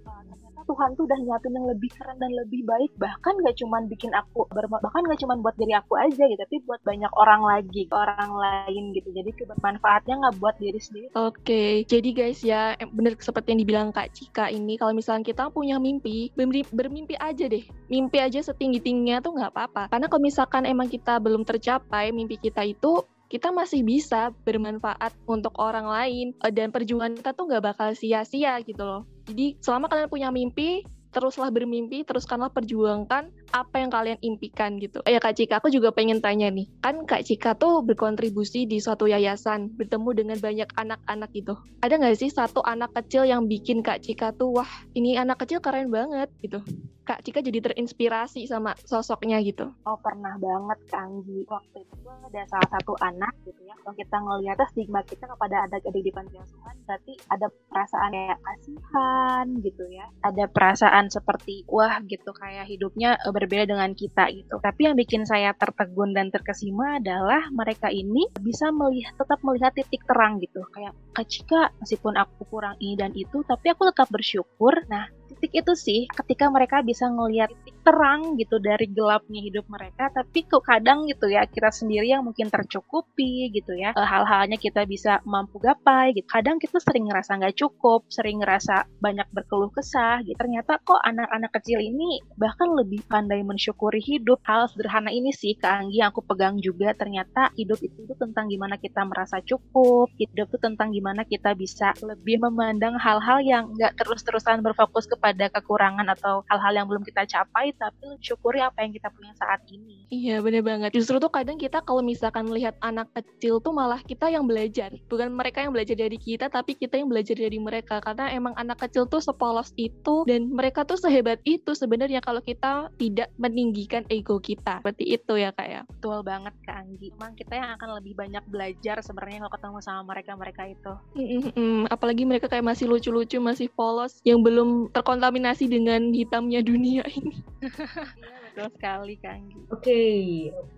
Tuhan 0.66 0.98
tuh 0.98 1.07
udah 1.07 1.18
nyiapin 1.22 1.55
yang 1.55 1.66
lebih 1.70 1.90
keren 1.94 2.18
dan 2.18 2.31
lebih 2.35 2.66
baik 2.66 2.90
bahkan 2.98 3.35
gak 3.42 3.57
cuman 3.59 3.87
bikin 3.87 4.12
aku 4.12 4.44
bahkan 4.50 5.02
gak 5.07 5.20
cuman 5.22 5.38
buat 5.40 5.55
diri 5.57 5.74
aku 5.79 5.94
aja 5.94 6.22
gitu 6.26 6.40
tapi 6.42 6.57
buat 6.66 6.83
banyak 6.83 7.12
orang 7.14 7.42
lagi 7.46 7.83
orang 7.94 8.31
lain 8.35 8.92
gitu 8.92 9.09
jadi 9.14 9.31
kebermanfaatnya 9.33 10.14
nggak 10.20 10.37
buat 10.42 10.57
diri 10.59 10.81
sendiri 10.83 11.07
oke 11.14 11.38
okay. 11.40 11.87
jadi 11.87 12.09
guys 12.12 12.40
ya 12.42 12.74
bener 12.90 13.14
seperti 13.18 13.55
yang 13.55 13.61
dibilang 13.62 13.88
Kak 13.94 14.12
Cika 14.12 14.50
ini 14.50 14.74
kalau 14.76 14.92
misalnya 14.92 15.24
kita 15.24 15.48
punya 15.55 15.79
mimpi 15.79 16.35
bermimpi 16.74 17.14
aja 17.16 17.46
deh 17.46 17.64
mimpi 17.87 18.18
aja 18.18 18.42
setinggi 18.42 18.83
tingginya 18.83 19.22
tuh 19.22 19.38
nggak 19.38 19.55
apa-apa 19.55 19.83
karena 19.90 20.07
kalau 20.11 20.22
misalkan 20.22 20.62
emang 20.66 20.90
kita 20.90 21.22
belum 21.22 21.46
tercapai 21.46 22.11
mimpi 22.11 22.37
kita 22.37 22.66
itu 22.66 23.07
kita 23.26 23.50
masih 23.50 23.83
bisa 23.83 24.31
bermanfaat 24.46 25.11
untuk 25.26 25.50
orang 25.59 25.87
lain 25.90 26.26
eh, 26.46 26.52
dan 26.55 26.70
perjuangan 26.70 27.18
kita 27.18 27.35
tuh 27.35 27.50
nggak 27.50 27.64
bakal 27.74 27.90
sia-sia 27.90 28.55
gitu 28.62 28.87
loh. 28.87 29.02
Jadi 29.26 29.58
selama 29.58 29.90
kalian 29.90 30.08
punya 30.08 30.28
mimpi, 30.30 30.86
teruslah 31.10 31.50
bermimpi, 31.50 32.04
teruskanlah 32.06 32.52
perjuangkan 32.52 33.32
apa 33.52 33.82
yang 33.82 33.90
kalian 33.92 34.18
impikan 34.22 34.78
gitu. 34.82 35.02
Ya 35.06 35.22
Kak 35.22 35.38
Cika, 35.38 35.62
aku 35.62 35.70
juga 35.70 35.94
pengen 35.94 36.18
tanya 36.18 36.50
nih. 36.50 36.66
Kan 36.82 37.06
Kak 37.06 37.22
Cika 37.26 37.54
tuh 37.54 37.82
berkontribusi 37.87 38.66
di 38.66 38.82
suatu 38.82 39.06
yayasan, 39.06 39.74
bertemu 39.76 40.11
dengan 40.16 40.38
banyak 40.40 40.68
anak-anak 40.74 41.30
gitu. 41.35 41.54
Ada 41.82 42.00
nggak 42.00 42.18
sih 42.18 42.30
satu 42.32 42.64
anak 42.66 42.94
kecil 42.96 43.28
yang 43.28 43.46
bikin 43.46 43.85
Kak 43.85 44.02
Cika 44.02 44.35
tuh, 44.35 44.61
wah 44.61 44.70
ini 44.96 45.14
anak 45.14 45.44
kecil 45.44 45.62
keren 45.62 45.92
banget 45.92 46.32
gitu. 46.42 46.62
Kak 47.06 47.22
Cika 47.22 47.38
jadi 47.38 47.62
terinspirasi 47.62 48.50
sama 48.50 48.74
sosoknya 48.82 49.38
gitu? 49.46 49.70
Oh 49.87 49.94
pernah 50.02 50.35
banget 50.42 50.78
Kak 50.90 51.06
Anggi. 51.06 51.46
Waktu 51.46 51.87
itu 51.87 52.11
ada 52.11 52.42
salah 52.50 52.66
satu 52.74 52.98
anak 52.98 53.30
gitu 53.46 53.62
ya. 53.62 53.78
Kalau 53.78 53.94
kita 53.94 54.16
ngelihat 54.18 54.59
stigma 54.74 55.06
kita 55.06 55.30
kepada 55.30 55.70
anak-adik 55.70 56.02
di 56.02 56.11
panti 56.11 56.35
asuhan, 56.35 56.74
berarti 56.82 57.14
ada 57.30 57.46
perasaan 57.70 58.11
kayak 58.11 58.38
kasihan 58.42 59.46
gitu 59.62 59.85
ya. 59.87 60.06
Ada 60.26 60.50
perasaan 60.50 61.06
seperti 61.06 61.62
wah 61.70 62.02
gitu 62.02 62.35
kayak 62.35 62.66
hidupnya 62.66 63.14
eh, 63.22 63.30
berbeda 63.37 63.68
dengan 63.68 63.92
kita 63.92 64.33
gitu. 64.33 64.57
Tapi 64.64 64.88
yang 64.88 64.96
bikin 64.96 65.29
saya 65.29 65.53
tertegun 65.53 66.16
dan 66.16 66.33
terkesima 66.33 66.96
adalah 66.96 67.44
mereka 67.53 67.92
ini 67.92 68.25
bisa 68.40 68.72
melihat 68.72 69.12
tetap 69.20 69.44
melihat 69.44 69.77
titik 69.77 70.01
terang 70.09 70.40
gitu. 70.40 70.64
Kayak 70.72 70.96
Kak 71.12 71.27
Cika 71.29 71.62
meskipun 71.85 72.16
aku 72.16 72.49
kurang 72.49 72.81
ini 72.81 72.96
dan 72.96 73.12
itu, 73.12 73.44
tapi 73.44 73.68
aku 73.77 73.92
tetap 73.92 74.09
bersyukur. 74.09 74.72
Nah 74.88 75.12
titik 75.29 75.53
itu 75.53 75.72
sih 75.77 76.01
ketika 76.09 76.49
mereka 76.49 76.81
bisa 76.81 77.05
ngelihat 77.12 77.53
titik 77.61 77.75
terang 77.87 78.35
gitu 78.35 78.59
dari 78.59 78.90
gelapnya 78.90 79.38
hidup 79.38 79.70
mereka 79.70 80.11
tapi 80.11 80.42
kok 80.42 80.66
kadang 80.66 81.07
gitu 81.07 81.31
ya 81.31 81.46
kita 81.46 81.70
sendiri 81.70 82.11
yang 82.11 82.27
mungkin 82.27 82.51
tercukupi 82.51 83.53
gitu 83.55 83.77
ya. 83.79 83.94
Eh, 83.94 84.09
hal-halnya 84.09 84.59
kita 84.59 84.83
bisa 84.88 85.22
mampu 85.22 85.62
gapai 85.62 86.16
gitu. 86.16 86.27
Kadang 86.27 86.59
kita 86.59 86.83
sering 86.83 87.07
ngerasa 87.07 87.38
nggak 87.38 87.55
cukup 87.55 88.09
sering 88.11 88.42
ngerasa 88.42 88.88
banyak 88.99 89.29
berkeluh 89.31 89.70
kesah 89.70 90.25
gitu. 90.27 90.35
Ternyata 90.35 90.83
kok 90.83 90.99
anak-anak 91.05 91.53
kecil 91.61 91.79
ini 91.79 92.25
bahkan 92.35 92.72
lebih 92.75 93.05
pandai 93.07 93.44
mensyukuri 93.46 94.03
hidup. 94.03 94.42
Hal 94.49 94.66
sederhana 94.72 95.12
ini 95.12 95.31
sih 95.31 95.55
Kak 95.55 95.87
Anggi 95.87 96.03
yang 96.03 96.11
aku 96.11 96.25
pegang 96.25 96.59
juga. 96.59 96.96
Ternyata 96.96 97.55
hidup 97.55 97.79
itu 97.85 98.09
tuh 98.09 98.16
tentang 98.16 98.49
gimana 98.49 98.81
kita 98.81 99.05
merasa 99.05 99.38
cukup 99.44 100.11
hidup 100.16 100.49
itu 100.51 100.59
tentang 100.59 100.90
gimana 100.90 101.22
kita 101.29 101.53
bisa 101.53 101.92
lebih 102.01 102.40
memandang 102.40 102.96
hal-hal 102.96 103.44
yang 103.44 103.68
nggak 103.77 103.94
terus-terusan 104.01 104.64
berfokus 104.64 105.05
kepada 105.05 105.53
kekurangan 105.53 106.09
atau 106.16 106.40
hal-hal 106.49 106.72
yang 106.72 106.87
belum 106.88 107.05
kita 107.05 107.29
capai 107.29 107.75
tapi 107.76 108.16
syukuri 108.20 108.60
apa 108.60 108.82
yang 108.82 108.92
kita 108.92 109.08
punya 109.12 109.32
saat 109.36 109.60
ini. 109.70 110.08
Iya 110.08 110.40
bener 110.40 110.64
banget. 110.64 110.92
Justru 110.92 111.20
tuh 111.20 111.30
kadang 111.32 111.60
kita 111.60 111.84
kalau 111.84 112.00
misalkan 112.00 112.48
melihat 112.48 112.74
anak 112.80 113.08
kecil 113.12 113.60
tuh 113.60 113.72
malah 113.72 114.00
kita 114.04 114.28
yang 114.32 114.48
belajar. 114.48 114.92
Bukan 115.08 115.32
mereka 115.32 115.62
yang 115.64 115.72
belajar 115.72 115.96
dari 115.96 116.16
kita 116.16 116.48
tapi 116.48 116.74
kita 116.74 116.98
yang 116.98 117.08
belajar 117.08 117.36
dari 117.36 117.58
mereka. 117.60 118.00
Karena 118.00 118.32
emang 118.32 118.56
anak 118.56 118.80
kecil 118.88 119.06
tuh 119.08 119.20
sepolos 119.20 119.72
itu 119.76 120.24
dan 120.24 120.50
mereka 120.50 120.82
tuh 120.82 120.98
sehebat 120.98 121.40
itu 121.44 121.76
sebenarnya 121.76 122.24
kalau 122.24 122.40
kita 122.40 122.88
tidak 122.96 123.28
meninggikan 123.36 124.02
ego 124.08 124.40
kita. 124.40 124.80
Seperti 124.82 125.16
itu 125.16 125.32
ya 125.36 125.52
kak 125.52 125.68
ya. 125.68 125.82
Betul 125.88 126.24
banget 126.26 126.54
Kak 126.64 126.76
Anggi. 126.82 127.08
Emang 127.12 127.32
kita 127.36 127.54
yang 127.56 127.70
akan 127.76 128.00
lebih 128.00 128.14
banyak 128.18 128.44
belajar 128.48 129.00
sebenarnya 129.04 129.46
kalau 129.46 129.52
ketemu 129.54 129.78
sama 129.84 130.02
mereka-mereka 130.14 130.62
itu. 130.70 130.92
Mm 131.14 131.28
-mm, 131.52 131.76
apalagi 131.92 132.22
mereka 132.24 132.46
kayak 132.50 132.66
masih 132.66 132.86
lucu-lucu, 132.88 133.38
masih 133.38 133.68
polos 133.72 134.18
yang 134.22 134.40
belum 134.40 134.90
terkontaminasi 134.90 135.68
dengan 135.70 136.10
hitamnya 136.14 136.60
dunia 136.62 137.04
ini. 137.06 137.36
Betul 137.66 138.68
sekali 138.72 139.14
Kak 139.20 139.33
Anggi. 139.37 139.59
Oke, 139.68 139.83
okay, 139.83 140.16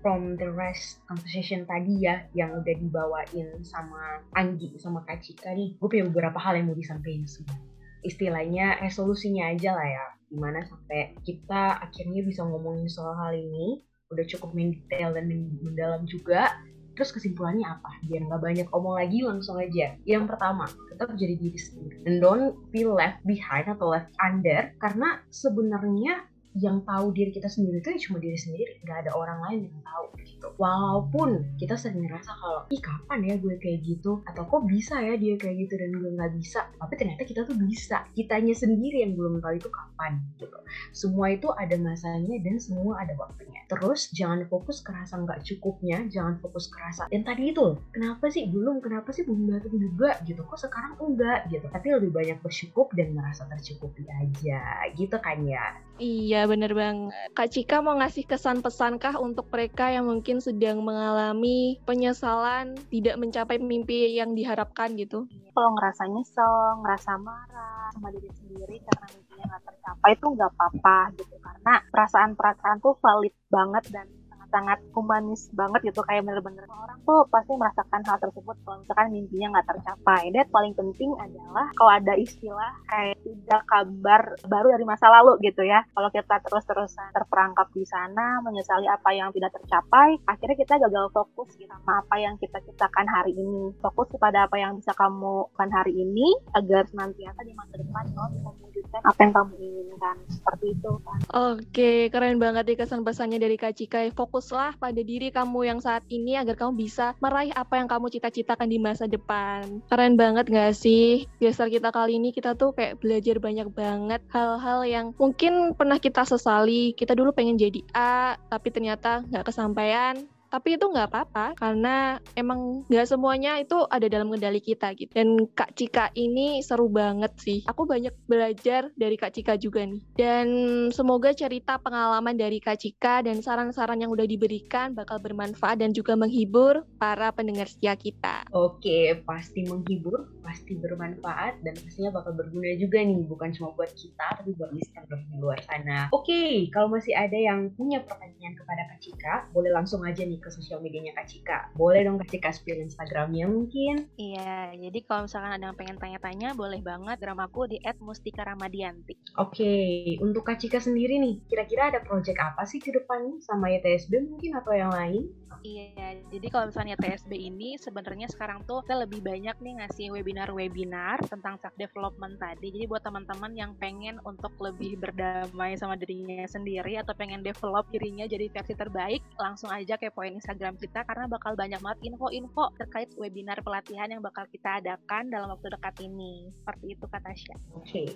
from 0.02 0.34
the 0.34 0.48
rest 0.50 0.98
conversation 1.06 1.62
tadi 1.68 2.02
ya 2.02 2.26
yang 2.34 2.56
udah 2.58 2.74
dibawain 2.74 3.48
sama 3.62 4.24
Anggi 4.34 4.74
sama 4.80 5.04
Kak 5.06 5.22
Cika 5.22 5.54
nih, 5.54 5.78
gue 5.78 5.88
punya 5.88 6.04
beberapa 6.08 6.38
hal 6.40 6.58
yang 6.58 6.72
mau 6.72 6.78
disampaikan 6.78 7.28
sebenarnya. 7.28 7.70
Istilahnya 8.02 8.66
resolusinya 8.82 9.50
aja 9.50 9.74
lah 9.74 9.88
ya, 9.88 10.06
di 10.30 10.36
mana 10.38 10.62
sampai 10.66 11.18
kita 11.26 11.82
akhirnya 11.82 12.22
bisa 12.22 12.46
ngomongin 12.46 12.86
soal 12.86 13.14
hal 13.14 13.34
ini, 13.34 13.82
udah 14.14 14.24
cukup 14.26 14.54
mendetail 14.54 15.12
dan 15.14 15.28
mendalam 15.62 16.06
juga, 16.06 16.54
Terus 16.98 17.14
kesimpulannya 17.14 17.62
apa? 17.62 17.94
Biar 18.10 18.26
nggak 18.26 18.42
banyak 18.42 18.68
omong 18.74 18.98
lagi, 18.98 19.22
langsung 19.22 19.54
aja. 19.54 19.94
Yang 20.02 20.34
pertama, 20.34 20.66
tetap 20.90 21.14
jadi 21.14 21.38
diri 21.38 21.54
sendiri. 21.54 22.02
And 22.10 22.18
don't 22.18 22.58
feel 22.74 22.90
left 22.90 23.22
behind 23.22 23.70
atau 23.70 23.94
left 23.94 24.10
under. 24.18 24.74
Karena 24.82 25.22
sebenarnya 25.30 26.26
yang 26.56 26.80
tahu 26.88 27.12
diri 27.12 27.30
kita 27.34 27.46
sendiri 27.50 27.84
itu 27.84 27.88
ya 27.92 27.98
cuma 28.08 28.16
diri 28.22 28.38
sendiri 28.38 28.72
nggak 28.82 28.98
ada 29.06 29.10
orang 29.12 29.38
lain 29.44 29.60
yang 29.68 29.80
tahu 29.84 30.06
gitu. 30.38 30.48
Walaupun 30.56 31.58
kita 31.58 31.74
sering 31.74 32.06
ngerasa 32.06 32.30
kalau 32.38 32.60
ih 32.70 32.80
kapan 32.80 33.20
ya 33.26 33.34
gue 33.36 33.54
kayak 33.58 33.80
gitu? 33.84 34.22
Atau 34.24 34.46
kok 34.46 34.64
bisa 34.70 35.02
ya 35.02 35.18
dia 35.18 35.34
kayak 35.34 35.66
gitu 35.66 35.74
dan 35.76 35.90
gue 35.92 36.10
nggak 36.14 36.32
bisa? 36.38 36.60
Tapi 36.78 36.94
ternyata 36.94 37.22
kita 37.26 37.42
tuh 37.44 37.56
bisa. 37.58 38.06
Kitanya 38.14 38.54
sendiri 38.54 39.02
yang 39.02 39.18
belum 39.18 39.42
tahu 39.42 39.58
itu 39.58 39.68
kapan 39.68 40.22
gitu. 40.38 40.58
Semua 40.94 41.34
itu 41.34 41.50
ada 41.52 41.74
masanya 41.76 42.36
dan 42.40 42.56
semua 42.62 43.02
ada 43.02 43.12
waktunya. 43.18 43.60
Terus 43.66 44.08
jangan 44.14 44.46
fokus 44.46 44.80
kerasa 44.80 45.18
nggak 45.18 45.42
cukupnya 45.44 46.06
jangan 46.08 46.38
fokus 46.40 46.70
kerasa 46.70 47.10
dan 47.10 47.26
tadi 47.26 47.50
itu 47.50 47.76
kenapa 47.90 48.30
sih? 48.30 48.46
Belum 48.48 48.78
kenapa 48.78 49.10
sih 49.10 49.26
belum 49.26 49.50
datang 49.50 49.74
juga? 49.74 50.16
Gitu 50.22 50.40
kok 50.40 50.58
sekarang 50.60 50.94
enggak? 51.02 51.50
Gitu. 51.50 51.66
Tapi 51.66 51.86
lebih 51.98 52.10
banyak 52.14 52.38
bersyukur 52.40 52.86
dan 52.94 53.12
merasa 53.12 53.44
tercukupi 53.50 54.06
aja 54.06 54.86
gitu 54.94 55.16
kan 55.18 55.42
ya? 55.42 55.74
Iya 55.98 56.37
bener 56.44 56.76
banget. 56.76 57.32
Kak 57.32 57.48
Cika 57.48 57.80
mau 57.80 57.96
ngasih 57.96 58.28
kesan 58.28 58.60
pesankah 58.60 59.16
untuk 59.16 59.48
mereka 59.48 59.88
yang 59.88 60.04
mungkin 60.06 60.38
sedang 60.44 60.84
mengalami 60.84 61.80
penyesalan 61.88 62.76
tidak 62.92 63.16
mencapai 63.16 63.56
mimpi 63.56 64.14
yang 64.14 64.36
diharapkan 64.36 64.92
gitu? 64.94 65.24
Kalau 65.56 65.70
ngerasa 65.74 66.04
nyesel, 66.12 66.54
ngerasa 66.84 67.16
marah 67.18 67.88
sama 67.96 68.12
diri 68.12 68.30
sendiri 68.36 68.76
karena 68.84 69.06
mimpinya 69.10 69.44
nggak 69.48 69.62
tercapai 69.64 70.10
itu 70.14 70.26
nggak 70.28 70.50
apa-apa 70.54 70.98
gitu. 71.16 71.34
Karena 71.40 71.74
perasaan-perasaan 71.88 72.76
tuh 72.84 72.94
valid 73.00 73.34
banget 73.48 73.84
dan 73.88 74.06
sangat 74.48 74.78
humanis 74.96 75.52
banget 75.52 75.92
gitu 75.92 76.00
kayak 76.04 76.24
bener-bener 76.24 76.64
orang 76.68 76.98
tuh 77.04 77.24
pasti 77.28 77.52
merasakan 77.56 78.00
hal 78.04 78.18
tersebut 78.20 78.56
kalau 78.64 78.76
misalkan 78.80 79.08
mimpinya 79.12 79.58
nggak 79.58 79.68
tercapai. 79.76 80.22
Dan 80.32 80.46
paling 80.48 80.74
penting 80.76 81.10
adalah 81.20 81.66
kalau 81.76 81.92
ada 81.92 82.14
istilah 82.16 82.72
kayak 82.88 83.16
tidak 83.24 83.62
kabar 83.68 84.22
baru 84.48 84.66
dari 84.76 84.84
masa 84.88 85.06
lalu 85.10 85.40
gitu 85.44 85.64
ya. 85.64 85.84
Kalau 85.92 86.08
kita 86.12 86.40
terus-terusan 86.44 87.12
terperangkap 87.12 87.68
di 87.72 87.84
sana 87.84 88.40
menyesali 88.44 88.88
apa 88.88 89.10
yang 89.12 89.32
tidak 89.34 89.52
tercapai 89.56 90.20
akhirnya 90.24 90.56
kita 90.56 90.74
gagal 90.80 91.12
fokus 91.12 91.52
gitu 91.56 91.68
sama 91.68 92.00
apa 92.04 92.16
yang 92.20 92.34
kita 92.40 92.60
ciptakan 92.64 93.06
hari 93.08 93.32
ini. 93.36 93.72
Fokus 93.80 94.08
kepada 94.12 94.48
apa 94.48 94.56
yang 94.60 94.76
bisa 94.76 94.92
kamu 94.96 95.48
lakukan 95.48 95.74
hari 95.74 95.92
ini 95.96 96.28
agar 96.54 96.86
senantiasa 96.86 97.40
di 97.42 97.50
masa 97.56 97.74
depan 97.82 98.04
kamu 98.14 98.67
mewujudkan 98.78 99.00
apa 99.02 99.18
yang 99.20 99.32
kamu 99.34 99.52
inginkan 99.58 100.16
seperti 100.30 100.66
itu 100.78 100.90
kan 101.02 101.18
oke 101.34 101.92
keren 102.14 102.38
banget 102.38 102.64
nih 102.70 102.78
kesan 102.78 103.02
pesannya 103.02 103.38
dari 103.42 103.56
Kak 103.58 103.74
Cika 103.74 104.00
fokus 104.14 104.38
fokuslah 104.38 104.78
pada 104.78 105.02
diri 105.02 105.34
kamu 105.34 105.66
yang 105.66 105.80
saat 105.82 106.06
ini 106.06 106.38
agar 106.38 106.54
kamu 106.54 106.78
bisa 106.78 107.18
meraih 107.18 107.50
apa 107.58 107.74
yang 107.74 107.90
kamu 107.90 108.06
cita-citakan 108.06 108.70
di 108.70 108.78
masa 108.78 109.10
depan. 109.10 109.82
Keren 109.90 110.14
banget 110.14 110.46
gak 110.46 110.78
sih? 110.78 111.26
Biasa 111.42 111.66
kita 111.66 111.90
kali 111.90 112.22
ini 112.22 112.30
kita 112.30 112.54
tuh 112.54 112.70
kayak 112.70 113.02
belajar 113.02 113.42
banyak 113.42 113.68
banget 113.74 114.22
hal-hal 114.30 114.86
yang 114.86 115.06
mungkin 115.18 115.74
pernah 115.74 115.98
kita 115.98 116.22
sesali. 116.22 116.94
Kita 116.94 117.18
dulu 117.18 117.34
pengen 117.34 117.58
jadi 117.58 117.82
A, 117.92 118.38
tapi 118.46 118.70
ternyata 118.70 119.26
nggak 119.26 119.50
kesampaian 119.50 120.22
tapi 120.48 120.80
itu 120.80 120.88
nggak 120.88 121.08
apa-apa 121.12 121.46
karena 121.60 122.18
emang 122.32 122.88
nggak 122.88 123.06
semuanya 123.08 123.60
itu 123.60 123.76
ada 123.88 124.08
dalam 124.08 124.32
kendali 124.32 124.60
kita 124.64 124.96
gitu. 124.96 125.12
Dan 125.12 125.36
Kak 125.52 125.76
Cika 125.76 126.10
ini 126.16 126.64
seru 126.64 126.88
banget 126.88 127.32
sih. 127.38 127.60
Aku 127.68 127.84
banyak 127.84 128.12
belajar 128.24 128.88
dari 128.96 129.16
Kak 129.20 129.36
Cika 129.36 129.60
juga 129.60 129.84
nih. 129.84 130.00
Dan 130.16 130.46
semoga 130.90 131.36
cerita 131.36 131.76
pengalaman 131.76 132.34
dari 132.34 132.58
Kak 132.58 132.80
Cika 132.80 133.20
dan 133.22 133.44
saran-saran 133.44 134.00
yang 134.00 134.10
udah 134.10 134.24
diberikan 134.24 134.96
bakal 134.96 135.20
bermanfaat 135.20 135.84
dan 135.84 135.92
juga 135.92 136.16
menghibur 136.16 136.82
para 136.96 137.28
pendengar 137.30 137.68
setia 137.68 137.94
kita. 137.94 138.48
Oke 138.50 139.20
pasti 139.28 139.68
menghibur 139.68 140.32
pasti 140.40 140.72
bermanfaat 140.80 141.60
dan 141.60 141.76
pastinya 141.76 142.10
bakal 142.16 142.32
berguna 142.32 142.72
juga 142.80 143.04
nih. 143.04 143.20
Bukan 143.28 143.52
cuma 143.52 143.76
buat 143.76 143.92
kita 143.92 144.40
tapi 144.40 144.56
buat 144.56 144.72
listener 144.72 145.20
di 145.28 145.36
luar 145.36 145.60
sana. 145.68 146.08
Oke 146.16 146.72
kalau 146.72 146.88
masih 146.88 147.12
ada 147.12 147.36
yang 147.36 147.68
punya 147.76 148.00
pertanyaan 148.00 148.56
kepada 148.56 148.82
Kak 148.88 148.98
Cika 149.04 149.34
boleh 149.52 149.70
langsung 149.70 150.00
aja 150.08 150.24
nih 150.24 150.37
ke 150.38 150.48
sosial 150.50 150.80
medianya 150.80 151.14
Kak 151.14 151.26
Cika. 151.28 151.58
Boleh 151.74 152.06
dong 152.06 152.18
Kak 152.18 152.30
Cika 152.30 152.50
spill 152.54 152.80
Instagramnya 152.82 153.46
mungkin? 153.50 154.08
Iya, 154.16 154.74
jadi 154.74 154.98
kalau 155.04 155.26
misalkan 155.26 155.52
ada 155.54 155.70
yang 155.70 155.78
pengen 155.78 155.98
tanya-tanya, 155.98 156.54
boleh 156.54 156.80
banget 156.82 157.18
dramaku 157.20 157.70
di 157.70 157.78
@mustika_ramadianti. 158.02 159.36
Oke, 159.38 159.74
untuk 160.22 160.46
Kak 160.46 160.58
Cika 160.62 160.80
sendiri 160.80 161.18
nih, 161.18 161.42
kira-kira 161.46 161.90
ada 161.94 162.00
project 162.02 162.38
apa 162.38 162.64
sih 162.64 162.78
ke 162.82 162.94
depannya 162.94 163.38
sama 163.44 163.70
YTSB 163.70 164.24
mungkin 164.26 164.56
atau 164.56 164.72
yang 164.74 164.90
lain? 164.94 165.26
Iya, 165.66 166.22
jadi 166.30 166.46
kalau 166.54 166.70
misalnya 166.70 166.94
TSB 166.94 167.34
ini 167.34 167.74
sebenarnya 167.82 168.30
sekarang 168.30 168.62
tuh 168.62 168.78
kita 168.86 169.02
lebih 169.02 169.18
banyak 169.26 169.58
nih 169.58 169.74
ngasih 169.82 170.06
webinar-webinar 170.14 171.26
tentang 171.26 171.58
self 171.58 171.74
development 171.74 172.38
tadi. 172.38 172.70
Jadi 172.70 172.86
buat 172.86 173.02
teman-teman 173.02 173.52
yang 173.58 173.74
pengen 173.74 174.22
untuk 174.22 174.54
lebih 174.62 175.00
berdamai 175.02 175.74
sama 175.74 175.98
dirinya 175.98 176.46
sendiri 176.46 177.02
atau 177.02 177.10
pengen 177.18 177.42
develop 177.42 177.90
dirinya 177.90 178.30
jadi 178.30 178.46
versi 178.54 178.74
terbaik, 178.78 179.22
langsung 179.34 179.74
aja 179.74 179.98
kepoin 179.98 180.27
Instagram 180.36 180.76
kita 180.76 181.06
karena 181.06 181.30
bakal 181.30 181.54
banyak 181.54 181.80
banget 181.80 182.12
info-info 182.12 182.74
terkait 182.76 183.08
webinar 183.16 183.62
pelatihan 183.64 184.10
yang 184.10 184.20
bakal 184.20 184.44
kita 184.50 184.82
adakan 184.82 185.30
dalam 185.32 185.54
waktu 185.54 185.72
dekat 185.72 185.94
ini. 186.04 186.50
Seperti 186.60 186.98
itu 186.98 187.04
kata 187.08 187.28
Tasya. 187.28 187.56
Oke. 187.76 187.86
Okay. 187.86 188.08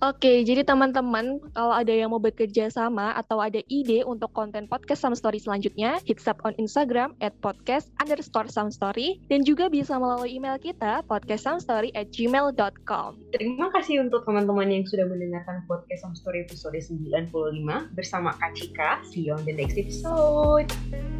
Oke, 0.00 0.32
jadi 0.46 0.62
teman-teman 0.62 1.42
kalau 1.52 1.74
ada 1.74 1.92
yang 1.92 2.14
mau 2.14 2.22
bekerja 2.22 2.70
sama 2.70 3.12
atau 3.18 3.42
ada 3.42 3.58
ide 3.68 4.06
untuk 4.06 4.30
konten 4.32 4.70
podcast 4.70 5.02
Some 5.02 5.18
Story 5.18 5.42
selanjutnya, 5.42 5.98
hit 6.06 6.22
up 6.30 6.38
on 6.46 6.54
Instagram 6.56 7.18
at 7.18 7.34
podcast 7.42 7.90
underscore 7.98 8.46
soundstory 8.46 9.18
dan 9.26 9.42
juga 9.42 9.66
bisa 9.66 9.98
melalui 9.98 10.38
email 10.38 10.56
kita 10.56 11.02
podcastsoundstory 11.10 11.90
at 11.98 12.08
gmail.com. 12.14 13.18
Terima 13.34 13.68
kasih 13.74 14.06
untuk 14.06 14.22
teman-teman 14.24 14.70
yang 14.70 14.84
sudah 14.86 15.10
mendengarkan 15.10 15.66
podcast 15.66 16.06
Soundstory 16.06 16.46
episode 16.46 16.78
95 16.78 17.28
bersama 17.98 18.32
Kak 18.38 18.54
Cika. 18.54 19.02
See 19.10 19.26
you 19.26 19.34
on 19.34 19.42
the 19.42 19.52
next 19.52 19.76
episode. 19.76 21.19